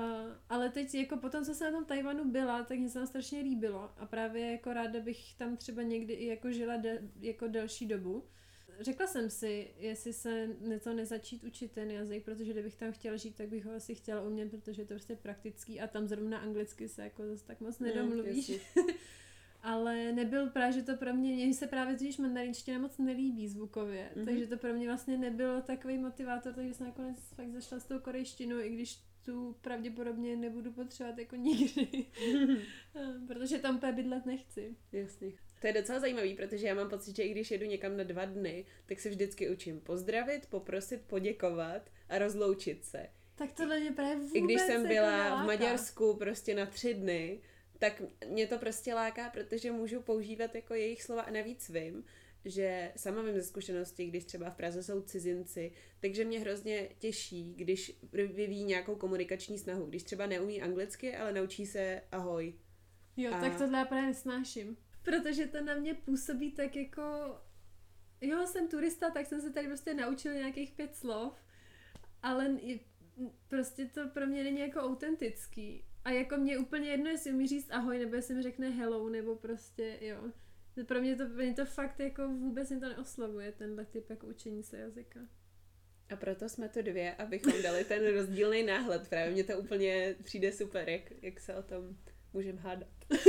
ale 0.48 0.70
teď 0.70 0.94
jako 0.94 1.16
potom, 1.16 1.44
co 1.44 1.54
jsem 1.54 1.72
na 1.72 1.78
tom 1.78 1.86
Tajvanu 1.86 2.30
byla, 2.30 2.62
tak 2.62 2.78
mě 2.78 2.88
se 2.88 2.98
tam 2.98 3.06
strašně 3.06 3.40
líbilo 3.40 3.90
a 3.98 4.06
právě 4.06 4.52
jako 4.52 4.72
ráda 4.72 5.00
bych 5.00 5.34
tam 5.34 5.56
třeba 5.56 5.82
někdy 5.82 6.12
i 6.12 6.26
jako 6.26 6.50
žila 6.52 6.76
de, 6.76 7.02
jako 7.20 7.48
delší 7.48 7.86
dobu 7.86 8.24
řekla 8.80 9.06
jsem 9.06 9.30
si, 9.30 9.74
jestli 9.78 10.12
se 10.12 10.48
to 10.82 10.94
nezačít 10.94 11.44
učit 11.44 11.72
ten 11.72 11.90
jazyk, 11.90 12.24
protože 12.24 12.52
kdybych 12.52 12.76
tam 12.76 12.92
chtěla 12.92 13.16
žít, 13.16 13.36
tak 13.36 13.48
bych 13.48 13.64
ho 13.64 13.74
asi 13.74 13.94
chtěla 13.94 14.22
umět, 14.22 14.50
protože 14.50 14.82
je 14.82 14.86
to 14.86 14.94
prostě 14.94 15.16
praktický 15.16 15.80
a 15.80 15.86
tam 15.86 16.08
zrovna 16.08 16.38
anglicky 16.38 16.88
se 16.88 17.02
jako 17.02 17.26
zase 17.26 17.46
tak 17.46 17.60
moc 17.60 17.78
nedomluvíš. 17.78 18.48
No, 18.76 18.82
Ale 19.64 20.12
nebyl 20.12 20.50
právě, 20.50 20.72
že 20.72 20.82
to 20.82 20.96
pro 20.96 21.14
mě, 21.14 21.32
mně 21.32 21.54
se 21.54 21.66
právě 21.66 21.94
totiž 21.94 22.18
mandarinština 22.18 22.78
moc 22.78 22.98
nelíbí 22.98 23.48
zvukově, 23.48 24.10
mm-hmm. 24.16 24.24
takže 24.24 24.46
to 24.46 24.56
pro 24.56 24.74
mě 24.74 24.86
vlastně 24.86 25.18
nebyl 25.18 25.62
takový 25.62 25.98
motivátor, 25.98 26.54
takže 26.54 26.74
jsem 26.74 26.86
nakonec 26.86 27.18
fakt 27.34 27.50
zašla 27.50 27.80
s 27.80 27.86
tou 27.86 27.98
korejštinou, 27.98 28.60
i 28.60 28.70
když 28.70 28.98
tu 29.24 29.56
pravděpodobně 29.60 30.36
nebudu 30.36 30.72
potřebovat 30.72 31.18
jako 31.18 31.36
nikdy, 31.36 32.06
protože 33.26 33.58
tam 33.58 33.80
bydlet 33.94 34.26
nechci. 34.26 34.76
Jasně. 34.92 35.32
To 35.60 35.66
je 35.66 35.72
docela 35.72 36.00
zajímavý, 36.00 36.34
protože 36.34 36.66
já 36.66 36.74
mám 36.74 36.90
pocit, 36.90 37.16
že 37.16 37.22
i 37.22 37.30
když 37.30 37.50
jedu 37.50 37.66
někam 37.66 37.96
na 37.96 38.04
dva 38.04 38.24
dny, 38.24 38.66
tak 38.86 39.00
se 39.00 39.08
vždycky 39.08 39.50
učím 39.50 39.80
pozdravit, 39.80 40.46
poprosit, 40.46 41.02
poděkovat 41.06 41.90
a 42.08 42.18
rozloučit 42.18 42.84
se. 42.84 43.06
Tak 43.34 43.52
tohle 43.52 43.80
mě 43.80 43.90
právě 43.90 44.16
vůbec 44.16 44.34
I 44.34 44.40
když 44.40 44.60
jsem 44.60 44.82
jako 44.82 44.94
byla 44.94 45.42
v 45.42 45.46
Maďarsku 45.46 46.14
prostě 46.14 46.54
na 46.54 46.66
tři 46.66 46.94
dny, 46.94 47.40
tak 47.84 48.02
mě 48.28 48.46
to 48.46 48.58
prostě 48.58 48.94
láká, 48.94 49.30
protože 49.30 49.72
můžu 49.72 50.02
používat 50.02 50.54
jako 50.54 50.74
jejich 50.74 51.02
slova 51.02 51.22
a 51.22 51.30
navíc 51.30 51.68
vím, 51.68 52.04
že 52.44 52.92
sama 52.96 53.22
vím 53.22 53.34
ze 53.34 53.42
zkušenosti, 53.42 54.06
když 54.06 54.24
třeba 54.24 54.50
v 54.50 54.56
Praze 54.56 54.82
jsou 54.82 55.02
cizinci, 55.02 55.72
takže 56.00 56.24
mě 56.24 56.40
hrozně 56.40 56.88
těší, 56.98 57.54
když 57.54 57.98
vyvíjí 58.12 58.64
nějakou 58.64 58.96
komunikační 58.96 59.58
snahu. 59.58 59.86
Když 59.86 60.02
třeba 60.02 60.26
neumí 60.26 60.62
anglicky, 60.62 61.16
ale 61.16 61.32
naučí 61.32 61.66
se 61.66 62.02
ahoj. 62.12 62.54
Jo, 63.16 63.34
a... 63.34 63.40
tak 63.40 63.58
tohle 63.58 63.78
já 63.78 63.84
právě 63.84 64.06
nesnáším 64.06 64.76
protože 65.04 65.46
to 65.46 65.60
na 65.60 65.74
mě 65.74 65.94
působí 65.94 66.52
tak 66.52 66.76
jako, 66.76 67.02
jo, 68.20 68.46
jsem 68.46 68.68
turista, 68.68 69.10
tak 69.10 69.26
jsem 69.26 69.40
se 69.40 69.50
tady 69.50 69.66
prostě 69.66 69.94
naučil 69.94 70.34
nějakých 70.34 70.72
pět 70.72 70.96
slov, 70.96 71.34
ale 72.22 72.56
prostě 73.48 73.84
to 73.86 74.08
pro 74.08 74.26
mě 74.26 74.44
není 74.44 74.60
jako 74.60 74.80
autentický. 74.80 75.84
A 76.04 76.10
jako 76.10 76.36
mě 76.36 76.58
úplně 76.58 76.90
jedno, 76.90 77.10
jestli 77.10 77.32
umí 77.32 77.48
říct 77.48 77.70
ahoj, 77.70 77.98
nebo 77.98 78.14
jestli 78.14 78.34
mi 78.34 78.42
řekne 78.42 78.70
hello, 78.70 79.08
nebo 79.08 79.36
prostě, 79.36 79.98
jo. 80.00 80.30
Pro 80.86 81.00
mě 81.00 81.16
to, 81.16 81.28
mě 81.28 81.54
to 81.54 81.64
fakt 81.64 82.00
jako 82.00 82.28
vůbec 82.28 82.70
mě 82.70 82.80
to 82.80 82.88
neoslavuje, 82.88 83.52
tenhle 83.52 83.84
typ 83.84 84.10
jako 84.10 84.26
učení 84.26 84.62
se 84.62 84.78
jazyka. 84.78 85.20
A 86.10 86.16
proto 86.16 86.48
jsme 86.48 86.68
tu 86.68 86.82
dvě, 86.82 87.14
abychom 87.14 87.62
dali 87.62 87.84
ten 87.84 88.06
rozdílný 88.14 88.62
náhled. 88.62 89.08
Právě 89.08 89.32
mně 89.32 89.44
to 89.44 89.58
úplně 89.58 90.16
přijde 90.22 90.52
super, 90.52 90.88
jak, 90.88 91.22
jak 91.22 91.40
se 91.40 91.54
o 91.54 91.62
tom 91.62 91.96
můžeme 92.32 92.60
hádat. 92.60 92.88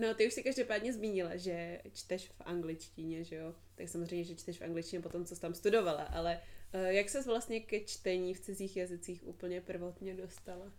No, 0.00 0.14
ty 0.14 0.26
už 0.26 0.32
si 0.32 0.42
každopádně 0.42 0.92
zmínila, 0.92 1.36
že 1.36 1.82
čteš 1.92 2.28
v 2.28 2.40
angličtině, 2.40 3.24
že 3.24 3.36
jo? 3.36 3.54
Tak 3.74 3.88
samozřejmě, 3.88 4.24
že 4.24 4.34
čteš 4.34 4.58
v 4.58 4.64
angličtině 4.64 5.02
potom, 5.02 5.24
co 5.24 5.34
jsi 5.34 5.40
tam 5.40 5.54
studovala, 5.54 6.02
ale 6.02 6.40
uh, 6.74 6.80
jak 6.80 7.08
ses 7.08 7.26
vlastně 7.26 7.60
ke 7.60 7.80
čtení 7.80 8.34
v 8.34 8.40
cizích 8.40 8.76
jazycích 8.76 9.26
úplně 9.26 9.60
prvotně 9.60 10.14
dostala? 10.14 10.72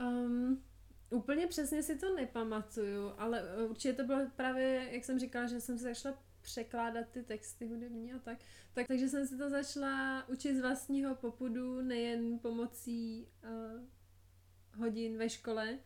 Um, 0.00 0.64
úplně 1.10 1.46
přesně 1.46 1.82
si 1.82 1.98
to 1.98 2.14
nepamatuju, 2.14 3.12
ale 3.18 3.42
eh, 3.42 3.64
určitě 3.64 3.92
to 3.92 4.04
bylo 4.04 4.20
právě, 4.36 4.88
jak 4.92 5.04
jsem 5.04 5.18
říkala, 5.18 5.46
že 5.46 5.60
jsem 5.60 5.78
se 5.78 5.84
začala 5.84 6.22
překládat 6.40 7.08
ty 7.08 7.22
texty 7.22 7.66
hudební 7.66 8.12
a 8.12 8.18
tak. 8.18 8.38
tak 8.72 8.86
takže 8.86 9.08
jsem 9.08 9.26
si 9.26 9.38
to 9.38 9.50
začala 9.50 10.28
učit 10.28 10.56
z 10.56 10.60
vlastního 10.60 11.14
popudu, 11.14 11.82
nejen 11.82 12.38
pomocí 12.38 13.28
uh, 13.44 14.80
hodin 14.80 15.18
ve 15.18 15.28
škole, 15.28 15.78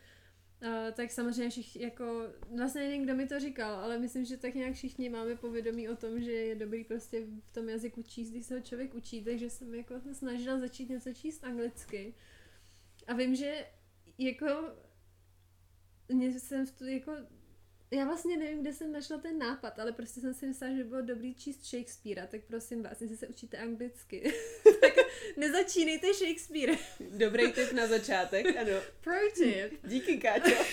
Uh, 0.63 0.93
tak 0.95 1.11
samozřejmě 1.11 1.51
všichni, 1.51 1.83
jako, 1.83 2.33
vlastně 2.57 2.81
nevím, 2.81 3.05
kdo 3.05 3.15
mi 3.15 3.27
to 3.27 3.41
říkal, 3.41 3.75
ale 3.75 3.99
myslím, 3.99 4.25
že 4.25 4.37
tak 4.37 4.55
nějak 4.55 4.75
všichni 4.75 5.09
máme 5.09 5.37
povědomí 5.37 5.89
o 5.89 5.97
tom, 5.97 6.21
že 6.21 6.33
je 6.33 6.55
dobrý 6.55 6.85
prostě 6.85 7.21
v 7.21 7.53
tom 7.53 7.69
jazyku 7.69 8.03
číst, 8.03 8.31
když 8.31 8.47
se 8.47 8.55
ho 8.55 8.61
člověk 8.61 8.95
učí, 8.95 9.25
takže 9.25 9.51
jsem 9.51 9.75
jako 9.75 10.01
se 10.01 10.15
snažila 10.15 10.59
začít 10.59 10.89
něco 10.89 11.13
číst 11.13 11.45
anglicky. 11.45 12.15
A 13.07 13.15
vím, 13.15 13.35
že 13.35 13.67
jako 14.19 14.47
mě 16.09 16.41
jsem 16.41 16.67
v 16.67 16.71
tu, 16.71 16.87
jako 16.87 17.13
já 17.91 18.05
vlastně 18.05 18.37
nevím, 18.37 18.61
kde 18.61 18.73
jsem 18.73 18.93
našla 18.93 19.19
ten 19.19 19.39
nápad, 19.39 19.79
ale 19.79 19.93
prostě 19.93 20.21
jsem 20.21 20.35
si 20.35 20.47
myslela, 20.47 20.77
že 20.77 20.85
by 20.85 20.89
bylo 20.89 21.03
dobrý 21.03 21.35
číst 21.35 21.65
Shakespearea, 21.65 22.27
tak 22.27 22.41
prosím 22.47 22.83
vás, 22.83 23.01
jestli 23.01 23.17
se 23.17 23.27
učíte 23.27 23.57
anglicky, 23.57 24.33
tak 24.81 24.93
nezačínejte 25.37 26.15
Shakespeare. 26.15 26.79
Dobrý 27.01 27.53
tip 27.53 27.73
na 27.73 27.87
začátek, 27.87 28.57
ano. 28.57 28.73
Pro 29.01 29.13
tip. 29.35 29.87
Díky, 29.87 30.19
Káťo. 30.19 30.55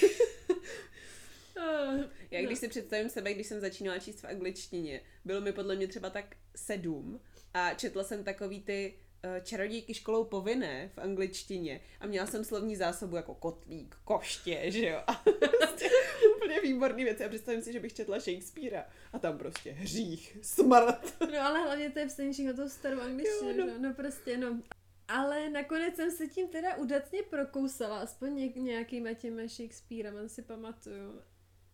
Oh, 1.62 2.06
já 2.32 2.42
když 2.42 2.50
no. 2.50 2.56
si 2.56 2.68
představím 2.68 3.10
sebe, 3.10 3.34
když 3.34 3.48
jsem 3.48 3.60
začínala 3.60 4.00
číst 4.00 4.20
v 4.20 4.26
angličtině, 4.26 5.02
bylo 5.26 5.42
mi 5.42 5.52
podle 5.52 5.76
mě 5.76 5.88
třeba 5.88 6.10
tak 6.10 6.36
sedm 6.56 7.20
a 7.54 7.74
četla 7.74 8.04
jsem 8.04 8.24
takový 8.24 8.62
ty 8.62 9.00
čarodějky 9.44 9.94
školou 9.94 10.24
povinné 10.24 10.90
v 10.94 10.98
angličtině 10.98 11.82
a 12.00 12.08
měla 12.08 12.28
jsem 12.28 12.44
slovní 12.46 12.76
zásobu 12.76 13.16
jako 13.16 13.36
kotlík, 13.36 13.96
koště, 14.04 14.72
že 14.72 14.88
jo. 14.88 15.04
A 15.08 15.14
prostě 15.58 15.90
úplně 16.36 16.62
výborný 16.62 17.04
věci 17.04 17.26
a 17.26 17.30
představím 17.30 17.62
si, 17.62 17.74
že 17.74 17.80
bych 17.80 17.94
četla 17.94 18.20
Shakespearea 18.20 18.86
a 19.14 19.20
tam 19.20 19.38
prostě 19.38 19.72
hřích, 19.72 20.38
smrt. 20.42 21.22
No 21.32 21.42
ale 21.42 21.62
hlavně 21.64 21.90
to 21.90 22.00
je 22.00 22.08
psaní 22.08 22.34
všechno 22.34 22.54
tou 22.54 22.70
starou 22.70 23.00
angličtinu, 23.02 23.50
Jo, 23.50 23.58
no. 23.58 23.66
no. 23.68 23.80
no 23.80 23.94
prostě, 23.94 24.38
no. 24.38 24.62
Ale 25.08 25.50
nakonec 25.50 25.96
jsem 25.96 26.12
se 26.12 26.28
tím 26.28 26.48
teda 26.48 26.76
udatně 26.76 27.24
prokousala, 27.24 28.00
aspoň 28.00 28.36
něk- 28.36 28.62
nějakýma 28.62 29.14
těma 29.14 29.42
Shakespearema 29.48 30.28
si 30.28 30.42
pamatuju. 30.42 31.22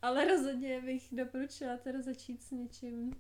Ale 0.02 0.26
rozhodně 0.26 0.82
bych 0.82 1.08
doporučila 1.12 1.78
teda 1.78 2.02
začít 2.02 2.44
s 2.44 2.52
něčím 2.52 3.14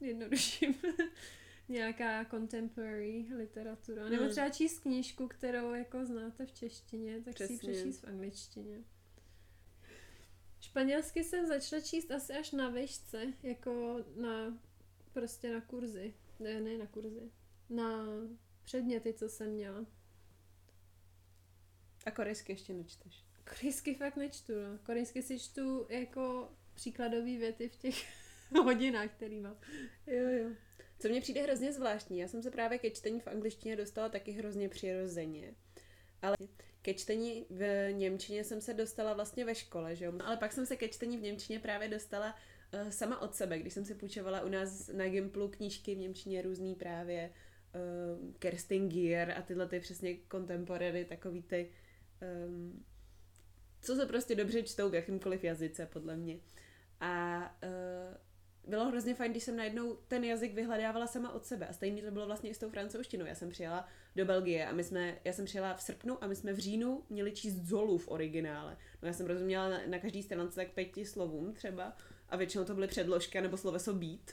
jednodušším. 0.00 0.74
Nějaká 1.68 2.24
contemporary 2.24 3.26
literatura. 3.36 4.08
Nebo 4.08 4.22
Hmm. 4.22 4.30
třeba 4.32 4.48
číst 4.50 4.78
knížku, 4.80 5.28
kterou 5.28 5.74
jako 5.74 6.06
znáte 6.06 6.46
v 6.46 6.52
češtině, 6.52 7.20
tak 7.24 7.36
si 7.36 7.42
ji 7.42 7.58
Přesně. 7.58 7.72
přečíst 7.72 8.00
v 8.00 8.08
angličtině. 8.08 8.78
Španělsky 10.60 11.24
jsem 11.24 11.46
začala 11.46 11.82
číst 11.82 12.10
asi 12.10 12.32
až 12.32 12.52
na 12.52 12.68
vešce, 12.68 13.32
jako 13.42 14.04
na 14.16 14.58
prostě 15.12 15.54
na 15.54 15.60
kurzy. 15.60 16.14
Ne, 16.40 16.60
ne 16.60 16.78
na 16.78 16.86
kurzy. 16.86 17.30
Na 17.70 18.04
předměty, 18.64 19.14
co 19.14 19.28
jsem 19.28 19.50
měla. 19.50 19.86
A 22.06 22.10
korejsky 22.10 22.52
ještě 22.52 22.74
nečteš. 22.74 23.24
Korejsky 23.44 23.94
fakt 23.94 24.16
nečtu, 24.16 24.52
no. 24.52 24.78
Korejsky 24.82 25.22
si 25.22 25.38
čtu 25.38 25.86
jako 25.88 26.52
příkladové 26.74 27.24
věty 27.38 27.68
v 27.68 27.76
těch 27.76 27.94
hodinách, 28.64 29.10
který 29.10 29.40
mám. 29.40 29.56
Jo, 30.06 30.28
jo. 30.28 30.50
Co 31.02 31.08
mně 31.08 31.20
přijde 31.20 31.42
hrozně 31.42 31.72
zvláštní, 31.72 32.18
já 32.18 32.28
jsem 32.28 32.42
se 32.42 32.50
právě 32.50 32.78
ke 32.78 32.90
čtení 32.90 33.20
v 33.20 33.26
angličtině 33.26 33.76
dostala 33.76 34.08
taky 34.08 34.32
hrozně 34.32 34.68
přirozeně. 34.68 35.54
Ale 36.22 36.36
ke 36.82 36.94
čtení 36.94 37.46
v 37.50 37.92
Němčině 37.92 38.44
jsem 38.44 38.60
se 38.60 38.74
dostala 38.74 39.12
vlastně 39.12 39.44
ve 39.44 39.54
škole, 39.54 39.96
že 39.96 40.04
jo? 40.04 40.12
Ale 40.24 40.36
pak 40.36 40.52
jsem 40.52 40.66
se 40.66 40.76
ke 40.76 40.88
čtení 40.88 41.16
v 41.16 41.22
Němčině 41.22 41.58
právě 41.58 41.88
dostala 41.88 42.34
uh, 42.74 42.88
sama 42.88 43.20
od 43.22 43.34
sebe, 43.34 43.58
když 43.58 43.72
jsem 43.72 43.84
si 43.84 43.94
půjčovala 43.94 44.40
u 44.40 44.48
nás 44.48 44.88
na 44.88 45.08
Gimplu 45.08 45.48
knížky 45.48 45.94
v 45.94 45.98
Němčině 45.98 46.42
různý 46.42 46.74
právě 46.74 47.30
uh, 47.74 48.32
Kerstin 48.38 48.88
Gier 48.88 49.34
a 49.38 49.42
tyhle 49.42 49.68
ty 49.68 49.80
přesně 49.80 50.16
contemporary, 50.30 51.04
takový 51.04 51.42
ty 51.42 51.70
um, 52.46 52.84
co 53.80 53.96
se 53.96 54.06
prostě 54.06 54.34
dobře 54.34 54.62
čtou 54.62 54.90
v 54.90 54.94
jakýmkoliv 54.94 55.44
jazyce, 55.44 55.86
podle 55.86 56.16
mě. 56.16 56.38
A 57.00 57.40
uh, 57.62 58.31
bylo 58.66 58.84
hrozně 58.84 59.14
fajn, 59.14 59.30
když 59.30 59.44
jsem 59.44 59.56
najednou 59.56 59.98
ten 60.08 60.24
jazyk 60.24 60.54
vyhledávala 60.54 61.06
sama 61.06 61.32
od 61.32 61.46
sebe. 61.46 61.66
A 61.66 61.72
stejně 61.72 62.02
to 62.02 62.10
bylo 62.10 62.26
vlastně 62.26 62.50
i 62.50 62.54
s 62.54 62.58
tou 62.58 62.70
francouzštinou. 62.70 63.26
Já 63.26 63.34
jsem 63.34 63.50
přijela 63.50 63.88
do 64.16 64.24
Belgie 64.24 64.66
a 64.66 64.72
my 64.72 64.84
jsme, 64.84 65.18
já 65.24 65.32
jsem 65.32 65.44
přijela 65.44 65.74
v 65.74 65.82
srpnu 65.82 66.24
a 66.24 66.26
my 66.26 66.36
jsme 66.36 66.52
v 66.52 66.58
říjnu 66.58 67.02
měli 67.10 67.32
číst 67.32 67.54
Zolu 67.54 67.98
v 67.98 68.08
originále. 68.08 68.76
No 69.02 69.08
já 69.08 69.14
jsem 69.14 69.26
rozuměla 69.26 69.68
na, 69.68 69.80
na 69.86 69.98
každý 69.98 70.22
stránce 70.22 70.56
tak 70.56 70.70
pěti 70.72 71.06
slovům 71.06 71.52
třeba 71.52 71.96
a 72.28 72.36
většinou 72.36 72.64
to 72.64 72.74
byly 72.74 72.86
předložky 72.86 73.40
nebo 73.40 73.56
sloveso 73.56 73.94
být. 73.94 74.32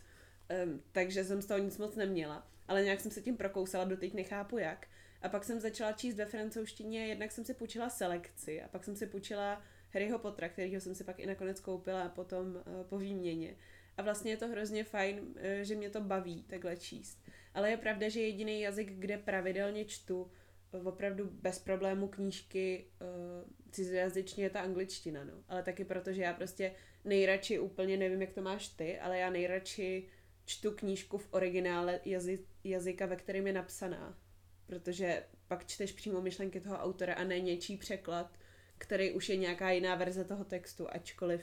Um, 0.65 0.81
takže 0.91 1.23
jsem 1.23 1.41
z 1.41 1.45
toho 1.45 1.59
nic 1.59 1.77
moc 1.77 1.95
neměla. 1.95 2.47
Ale 2.67 2.83
nějak 2.83 2.99
jsem 2.99 3.11
se 3.11 3.21
tím 3.21 3.37
prokousala, 3.37 3.83
doteď 3.83 4.13
nechápu 4.13 4.57
jak. 4.57 4.87
A 5.21 5.29
pak 5.29 5.43
jsem 5.43 5.59
začala 5.59 5.91
číst 5.91 6.15
ve 6.15 6.25
francouzštině, 6.25 7.07
jednak 7.07 7.31
jsem 7.31 7.45
si 7.45 7.53
půjčila 7.53 7.89
selekci 7.89 8.61
a 8.61 8.67
pak 8.67 8.83
jsem 8.83 8.95
si 8.95 9.07
půjčila 9.07 9.61
Harryho 9.93 10.19
Pottera, 10.19 10.49
kterýho 10.49 10.81
jsem 10.81 10.95
si 10.95 11.03
pak 11.03 11.19
i 11.19 11.25
nakonec 11.25 11.59
koupila 11.59 12.09
potom 12.09 12.47
uh, 12.55 12.83
po 12.89 12.97
výměně. 12.97 13.55
A 13.99 14.01
vlastně 14.01 14.31
je 14.31 14.37
to 14.37 14.47
hrozně 14.47 14.83
fajn, 14.83 15.19
uh, 15.19 15.33
že 15.61 15.75
mě 15.75 15.89
to 15.89 16.01
baví 16.01 16.43
takhle 16.43 16.77
číst. 16.77 17.23
Ale 17.53 17.69
je 17.69 17.77
pravda, 17.77 18.09
že 18.09 18.21
jediný 18.21 18.61
jazyk, 18.61 18.91
kde 18.91 19.17
pravidelně 19.17 19.85
čtu 19.85 20.31
uh, 20.71 20.87
opravdu 20.87 21.29
bez 21.31 21.59
problému 21.59 22.07
knížky 22.07 22.85
uh, 23.01 23.51
cizojazyčně 23.71 24.43
je 24.43 24.49
ta 24.49 24.61
angličtina, 24.61 25.23
no. 25.23 25.33
Ale 25.47 25.63
taky 25.63 25.85
proto, 25.85 26.13
že 26.13 26.21
já 26.21 26.33
prostě 26.33 26.71
nejradši 27.05 27.59
úplně, 27.59 27.97
nevím, 27.97 28.21
jak 28.21 28.33
to 28.33 28.41
máš 28.41 28.67
ty, 28.67 28.99
ale 28.99 29.19
já 29.19 29.29
nejradši 29.29 30.07
čtu 30.45 30.71
knížku 30.71 31.17
v 31.17 31.27
originále 31.31 31.99
jazy, 32.05 32.45
jazyka, 32.63 33.05
ve 33.05 33.15
kterém 33.15 33.47
je 33.47 33.53
napsaná. 33.53 34.17
Protože 34.65 35.23
pak 35.47 35.65
čteš 35.65 35.91
přímo 35.91 36.21
myšlenky 36.21 36.59
toho 36.59 36.77
autora 36.77 37.13
a 37.13 37.23
ne 37.23 37.39
něčí 37.39 37.77
překlad, 37.77 38.39
který 38.77 39.11
už 39.11 39.29
je 39.29 39.35
nějaká 39.37 39.71
jiná 39.71 39.95
verze 39.95 40.23
toho 40.23 40.45
textu, 40.45 40.87
ačkoliv 40.89 41.41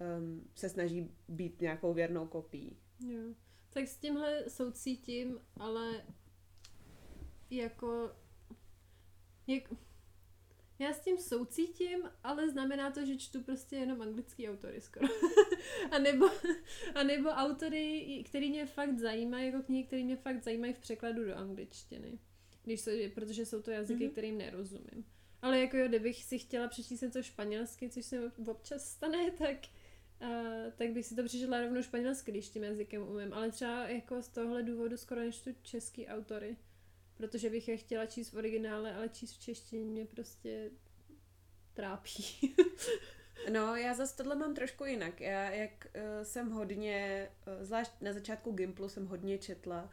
um, 0.00 0.50
se 0.54 0.68
snaží 0.68 1.10
být 1.28 1.60
nějakou 1.60 1.94
věrnou 1.94 2.26
kopií. 2.26 2.76
Jo. 3.06 3.20
Tak 3.70 3.88
s 3.88 3.96
tímhle 3.96 4.44
soucítím, 4.50 5.40
ale 5.56 6.04
jako... 7.50 8.12
Jak, 9.46 9.62
já 10.78 10.92
s 10.92 11.00
tím 11.00 11.18
soucítím, 11.18 12.10
ale 12.24 12.50
znamená 12.50 12.90
to, 12.90 13.04
že 13.04 13.16
čtu 13.16 13.42
prostě 13.42 13.76
jenom 13.76 14.02
anglický 14.02 14.48
autory 14.48 14.80
skoro. 14.80 15.06
a, 15.90 15.98
nebo, 15.98 16.26
a 16.94 17.02
nebo 17.02 17.28
autory, 17.28 18.24
který 18.26 18.50
mě 18.50 18.66
fakt 18.66 18.98
zajímají, 18.98 19.46
jako 19.46 19.62
knihy, 19.62 19.84
které 19.84 20.02
mě 20.04 20.16
fakt 20.16 20.42
zajímají 20.42 20.72
v 20.72 20.78
překladu 20.78 21.24
do 21.24 21.36
angličtiny. 21.36 22.18
Když 22.64 22.80
jsou, 22.80 22.90
protože 23.14 23.46
jsou 23.46 23.62
to 23.62 23.70
jazyky, 23.70 23.94
Mhm. 23.94 24.08
mm-hmm. 24.08 24.12
kterým 24.12 24.38
nerozumím. 24.38 25.04
Ale 25.42 25.60
jako 25.60 25.76
jo, 25.76 25.88
kdybych 25.88 26.24
si 26.24 26.38
chtěla 26.38 26.68
přečíst 26.68 27.00
něco 27.00 27.22
španělsky, 27.22 27.90
což 27.90 28.04
se 28.04 28.32
občas 28.46 28.90
stane, 28.90 29.30
tak, 29.30 29.56
tak 30.76 30.90
bych 30.92 31.06
si 31.06 31.16
to 31.16 31.24
přečetla 31.24 31.60
rovnou 31.60 31.82
španělsky, 31.82 32.30
když 32.30 32.48
tím 32.48 32.64
jazykem 32.64 33.02
umím. 33.02 33.34
Ale 33.34 33.50
třeba 33.50 33.88
jako 33.88 34.22
z 34.22 34.28
tohle 34.28 34.62
důvodu 34.62 34.96
skoro 34.96 35.20
nečtu 35.20 35.50
český 35.62 36.06
autory. 36.06 36.56
Protože 37.16 37.50
bych 37.50 37.68
je 37.68 37.76
chtěla 37.76 38.06
číst 38.06 38.32
v 38.32 38.36
originále, 38.36 38.94
ale 38.94 39.08
číst 39.08 39.32
v 39.32 39.40
češtině 39.40 39.84
mě 39.84 40.04
prostě 40.04 40.70
trápí. 41.74 42.54
No, 43.52 43.76
já 43.76 43.94
zase 43.94 44.16
tohle 44.16 44.36
mám 44.36 44.54
trošku 44.54 44.84
jinak. 44.84 45.20
Já, 45.20 45.50
jak 45.50 45.86
uh, 45.94 46.02
jsem 46.22 46.50
hodně, 46.50 47.28
uh, 47.46 47.64
zvlášť 47.64 47.92
na 48.00 48.12
začátku 48.12 48.52
Gimplu 48.52 48.88
jsem 48.88 49.06
hodně 49.06 49.38
četla 49.38 49.90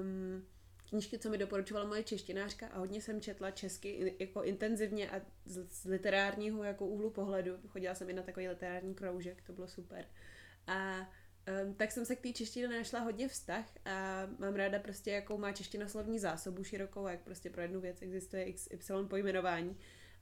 um, 0.00 0.46
knížky, 0.88 1.18
co 1.18 1.30
mi 1.30 1.38
doporučovala 1.38 1.86
moje 1.86 2.02
češtinářka 2.02 2.66
a 2.66 2.78
hodně 2.78 3.00
jsem 3.00 3.20
četla 3.20 3.50
česky 3.50 4.16
jako 4.18 4.42
intenzivně 4.42 5.10
a 5.10 5.20
z, 5.44 5.68
z 5.70 5.84
literárního 5.84 6.64
jako 6.64 6.86
úhlu 6.86 7.10
pohledu. 7.10 7.52
Chodila 7.68 7.94
jsem 7.94 8.10
i 8.10 8.12
na 8.12 8.22
takový 8.22 8.48
literární 8.48 8.94
kroužek, 8.94 9.42
to 9.42 9.52
bylo 9.52 9.68
super. 9.68 10.04
A 10.66 11.10
um, 11.64 11.74
tak 11.74 11.92
jsem 11.92 12.04
se 12.04 12.16
k 12.16 12.20
té 12.20 12.32
češtině 12.32 12.68
našla 12.68 13.00
hodně 13.00 13.28
vztah 13.28 13.64
a 13.84 14.26
mám 14.38 14.54
ráda 14.54 14.78
prostě, 14.78 15.10
jakou 15.10 15.38
má 15.38 15.52
čeština 15.52 15.88
slovní 15.88 16.18
zásobu 16.18 16.64
širokou, 16.64 17.06
a 17.06 17.10
jak 17.10 17.20
prostě 17.20 17.50
pro 17.50 17.62
jednu 17.62 17.80
věc 17.80 18.02
existuje 18.02 18.52
XY 18.52 18.92
pojmenování. 19.08 19.78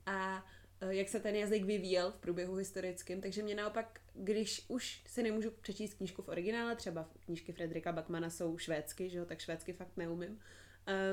A 0.07 0.47
jak 0.89 1.09
se 1.09 1.21
ten 1.21 1.35
jazyk 1.37 1.65
vyvíjel 1.65 2.11
v 2.11 2.17
průběhu 2.17 2.55
historickým, 2.55 3.21
takže 3.21 3.43
mě 3.43 3.55
naopak, 3.55 4.01
když 4.15 4.65
už 4.69 5.03
si 5.07 5.23
nemůžu 5.23 5.51
přečíst 5.51 5.95
knížku 5.95 6.23
v 6.23 6.29
originále, 6.29 6.77
třeba 6.77 7.11
knížky 7.25 7.53
Fredrika 7.53 7.93
Backmana 7.93 8.31
jsou 8.31 8.59
švédsky, 8.59 9.11
že 9.11 9.19
jo, 9.19 9.25
tak 9.25 9.41
švédsky 9.41 9.73
fakt 9.73 9.97
neumím, 9.97 10.41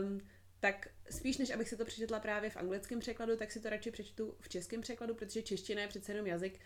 um, 0.02 0.22
tak 0.60 0.88
spíš 1.10 1.38
než 1.38 1.50
abych 1.50 1.70
si 1.70 1.78
to 1.78 1.86
přečetla 1.86 2.20
právě 2.20 2.50
v 2.50 2.58
anglickém 2.58 3.00
překladu, 3.00 3.36
tak 3.36 3.52
si 3.52 3.60
to 3.60 3.70
radši 3.70 3.92
přečtu 3.92 4.36
v 4.40 4.50
českém 4.50 4.82
překladu, 4.82 5.16
protože 5.16 5.42
čeština 5.42 5.82
je 5.82 5.88
přece 5.88 6.12
jenom 6.12 6.28
jazyk, 6.28 6.60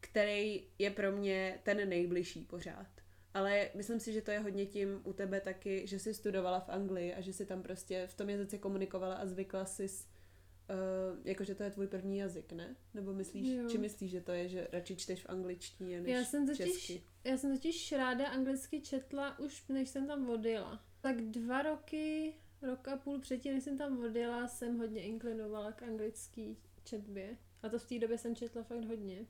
který 0.00 0.68
je 0.78 0.90
pro 0.90 1.12
mě 1.12 1.58
ten 1.62 1.88
nejbližší 1.88 2.44
pořád. 2.44 2.86
Ale 3.34 3.70
myslím 3.74 4.00
si, 4.00 4.12
že 4.12 4.22
to 4.22 4.30
je 4.30 4.38
hodně 4.38 4.66
tím 4.66 5.00
u 5.04 5.12
tebe 5.12 5.40
taky, 5.40 5.86
že 5.86 5.98
jsi 5.98 6.14
studovala 6.14 6.60
v 6.60 6.68
Anglii 6.68 7.14
a 7.14 7.20
že 7.20 7.32
jsi 7.32 7.46
tam 7.46 7.62
prostě 7.62 8.06
v 8.06 8.14
tom 8.14 8.30
jazyce 8.30 8.58
komunikovala 8.58 9.14
a 9.14 9.26
zvykla 9.26 9.64
jsi 9.64 9.88
Uh, 10.70 11.18
jakože 11.24 11.54
to 11.54 11.62
je 11.62 11.70
tvůj 11.70 11.86
první 11.86 12.18
jazyk, 12.18 12.52
ne? 12.52 12.76
Nebo 12.94 13.12
myslíš, 13.12 13.48
Jo. 13.48 13.68
či 13.70 13.78
myslíš, 13.78 14.10
že 14.10 14.20
to 14.20 14.32
je, 14.32 14.48
že 14.48 14.68
radši 14.72 14.96
čteš 14.96 15.22
v 15.22 15.28
angličtině 15.30 16.00
než 16.00 16.12
Já 16.12 16.24
jsem 16.24 16.46
totiž, 16.46 16.72
česky? 16.72 17.02
já 17.24 17.36
jsem 17.36 17.52
totiž 17.56 17.92
ráda 17.92 18.28
anglicky 18.28 18.80
četla 18.80 19.38
už 19.38 19.68
než 19.68 19.88
jsem 19.88 20.06
tam 20.06 20.30
odjela. 20.30 20.84
Tak 21.00 21.22
dva 21.22 21.62
roky, 21.62 22.34
rok 22.62 22.88
a 22.88 22.96
půl 22.96 23.18
předtím, 23.20 23.54
než 23.54 23.64
jsem 23.64 23.78
tam 23.78 24.04
odjela, 24.04 24.48
jsem 24.48 24.78
hodně 24.78 25.02
inklinovala 25.02 25.72
k 25.72 25.82
anglický 25.82 26.56
četbě. 26.84 27.36
A 27.62 27.68
to 27.68 27.78
v 27.78 27.86
té 27.88 27.98
době 27.98 28.18
jsem 28.18 28.36
četla 28.36 28.62
fakt 28.62 28.84
hodně. 28.84 29.26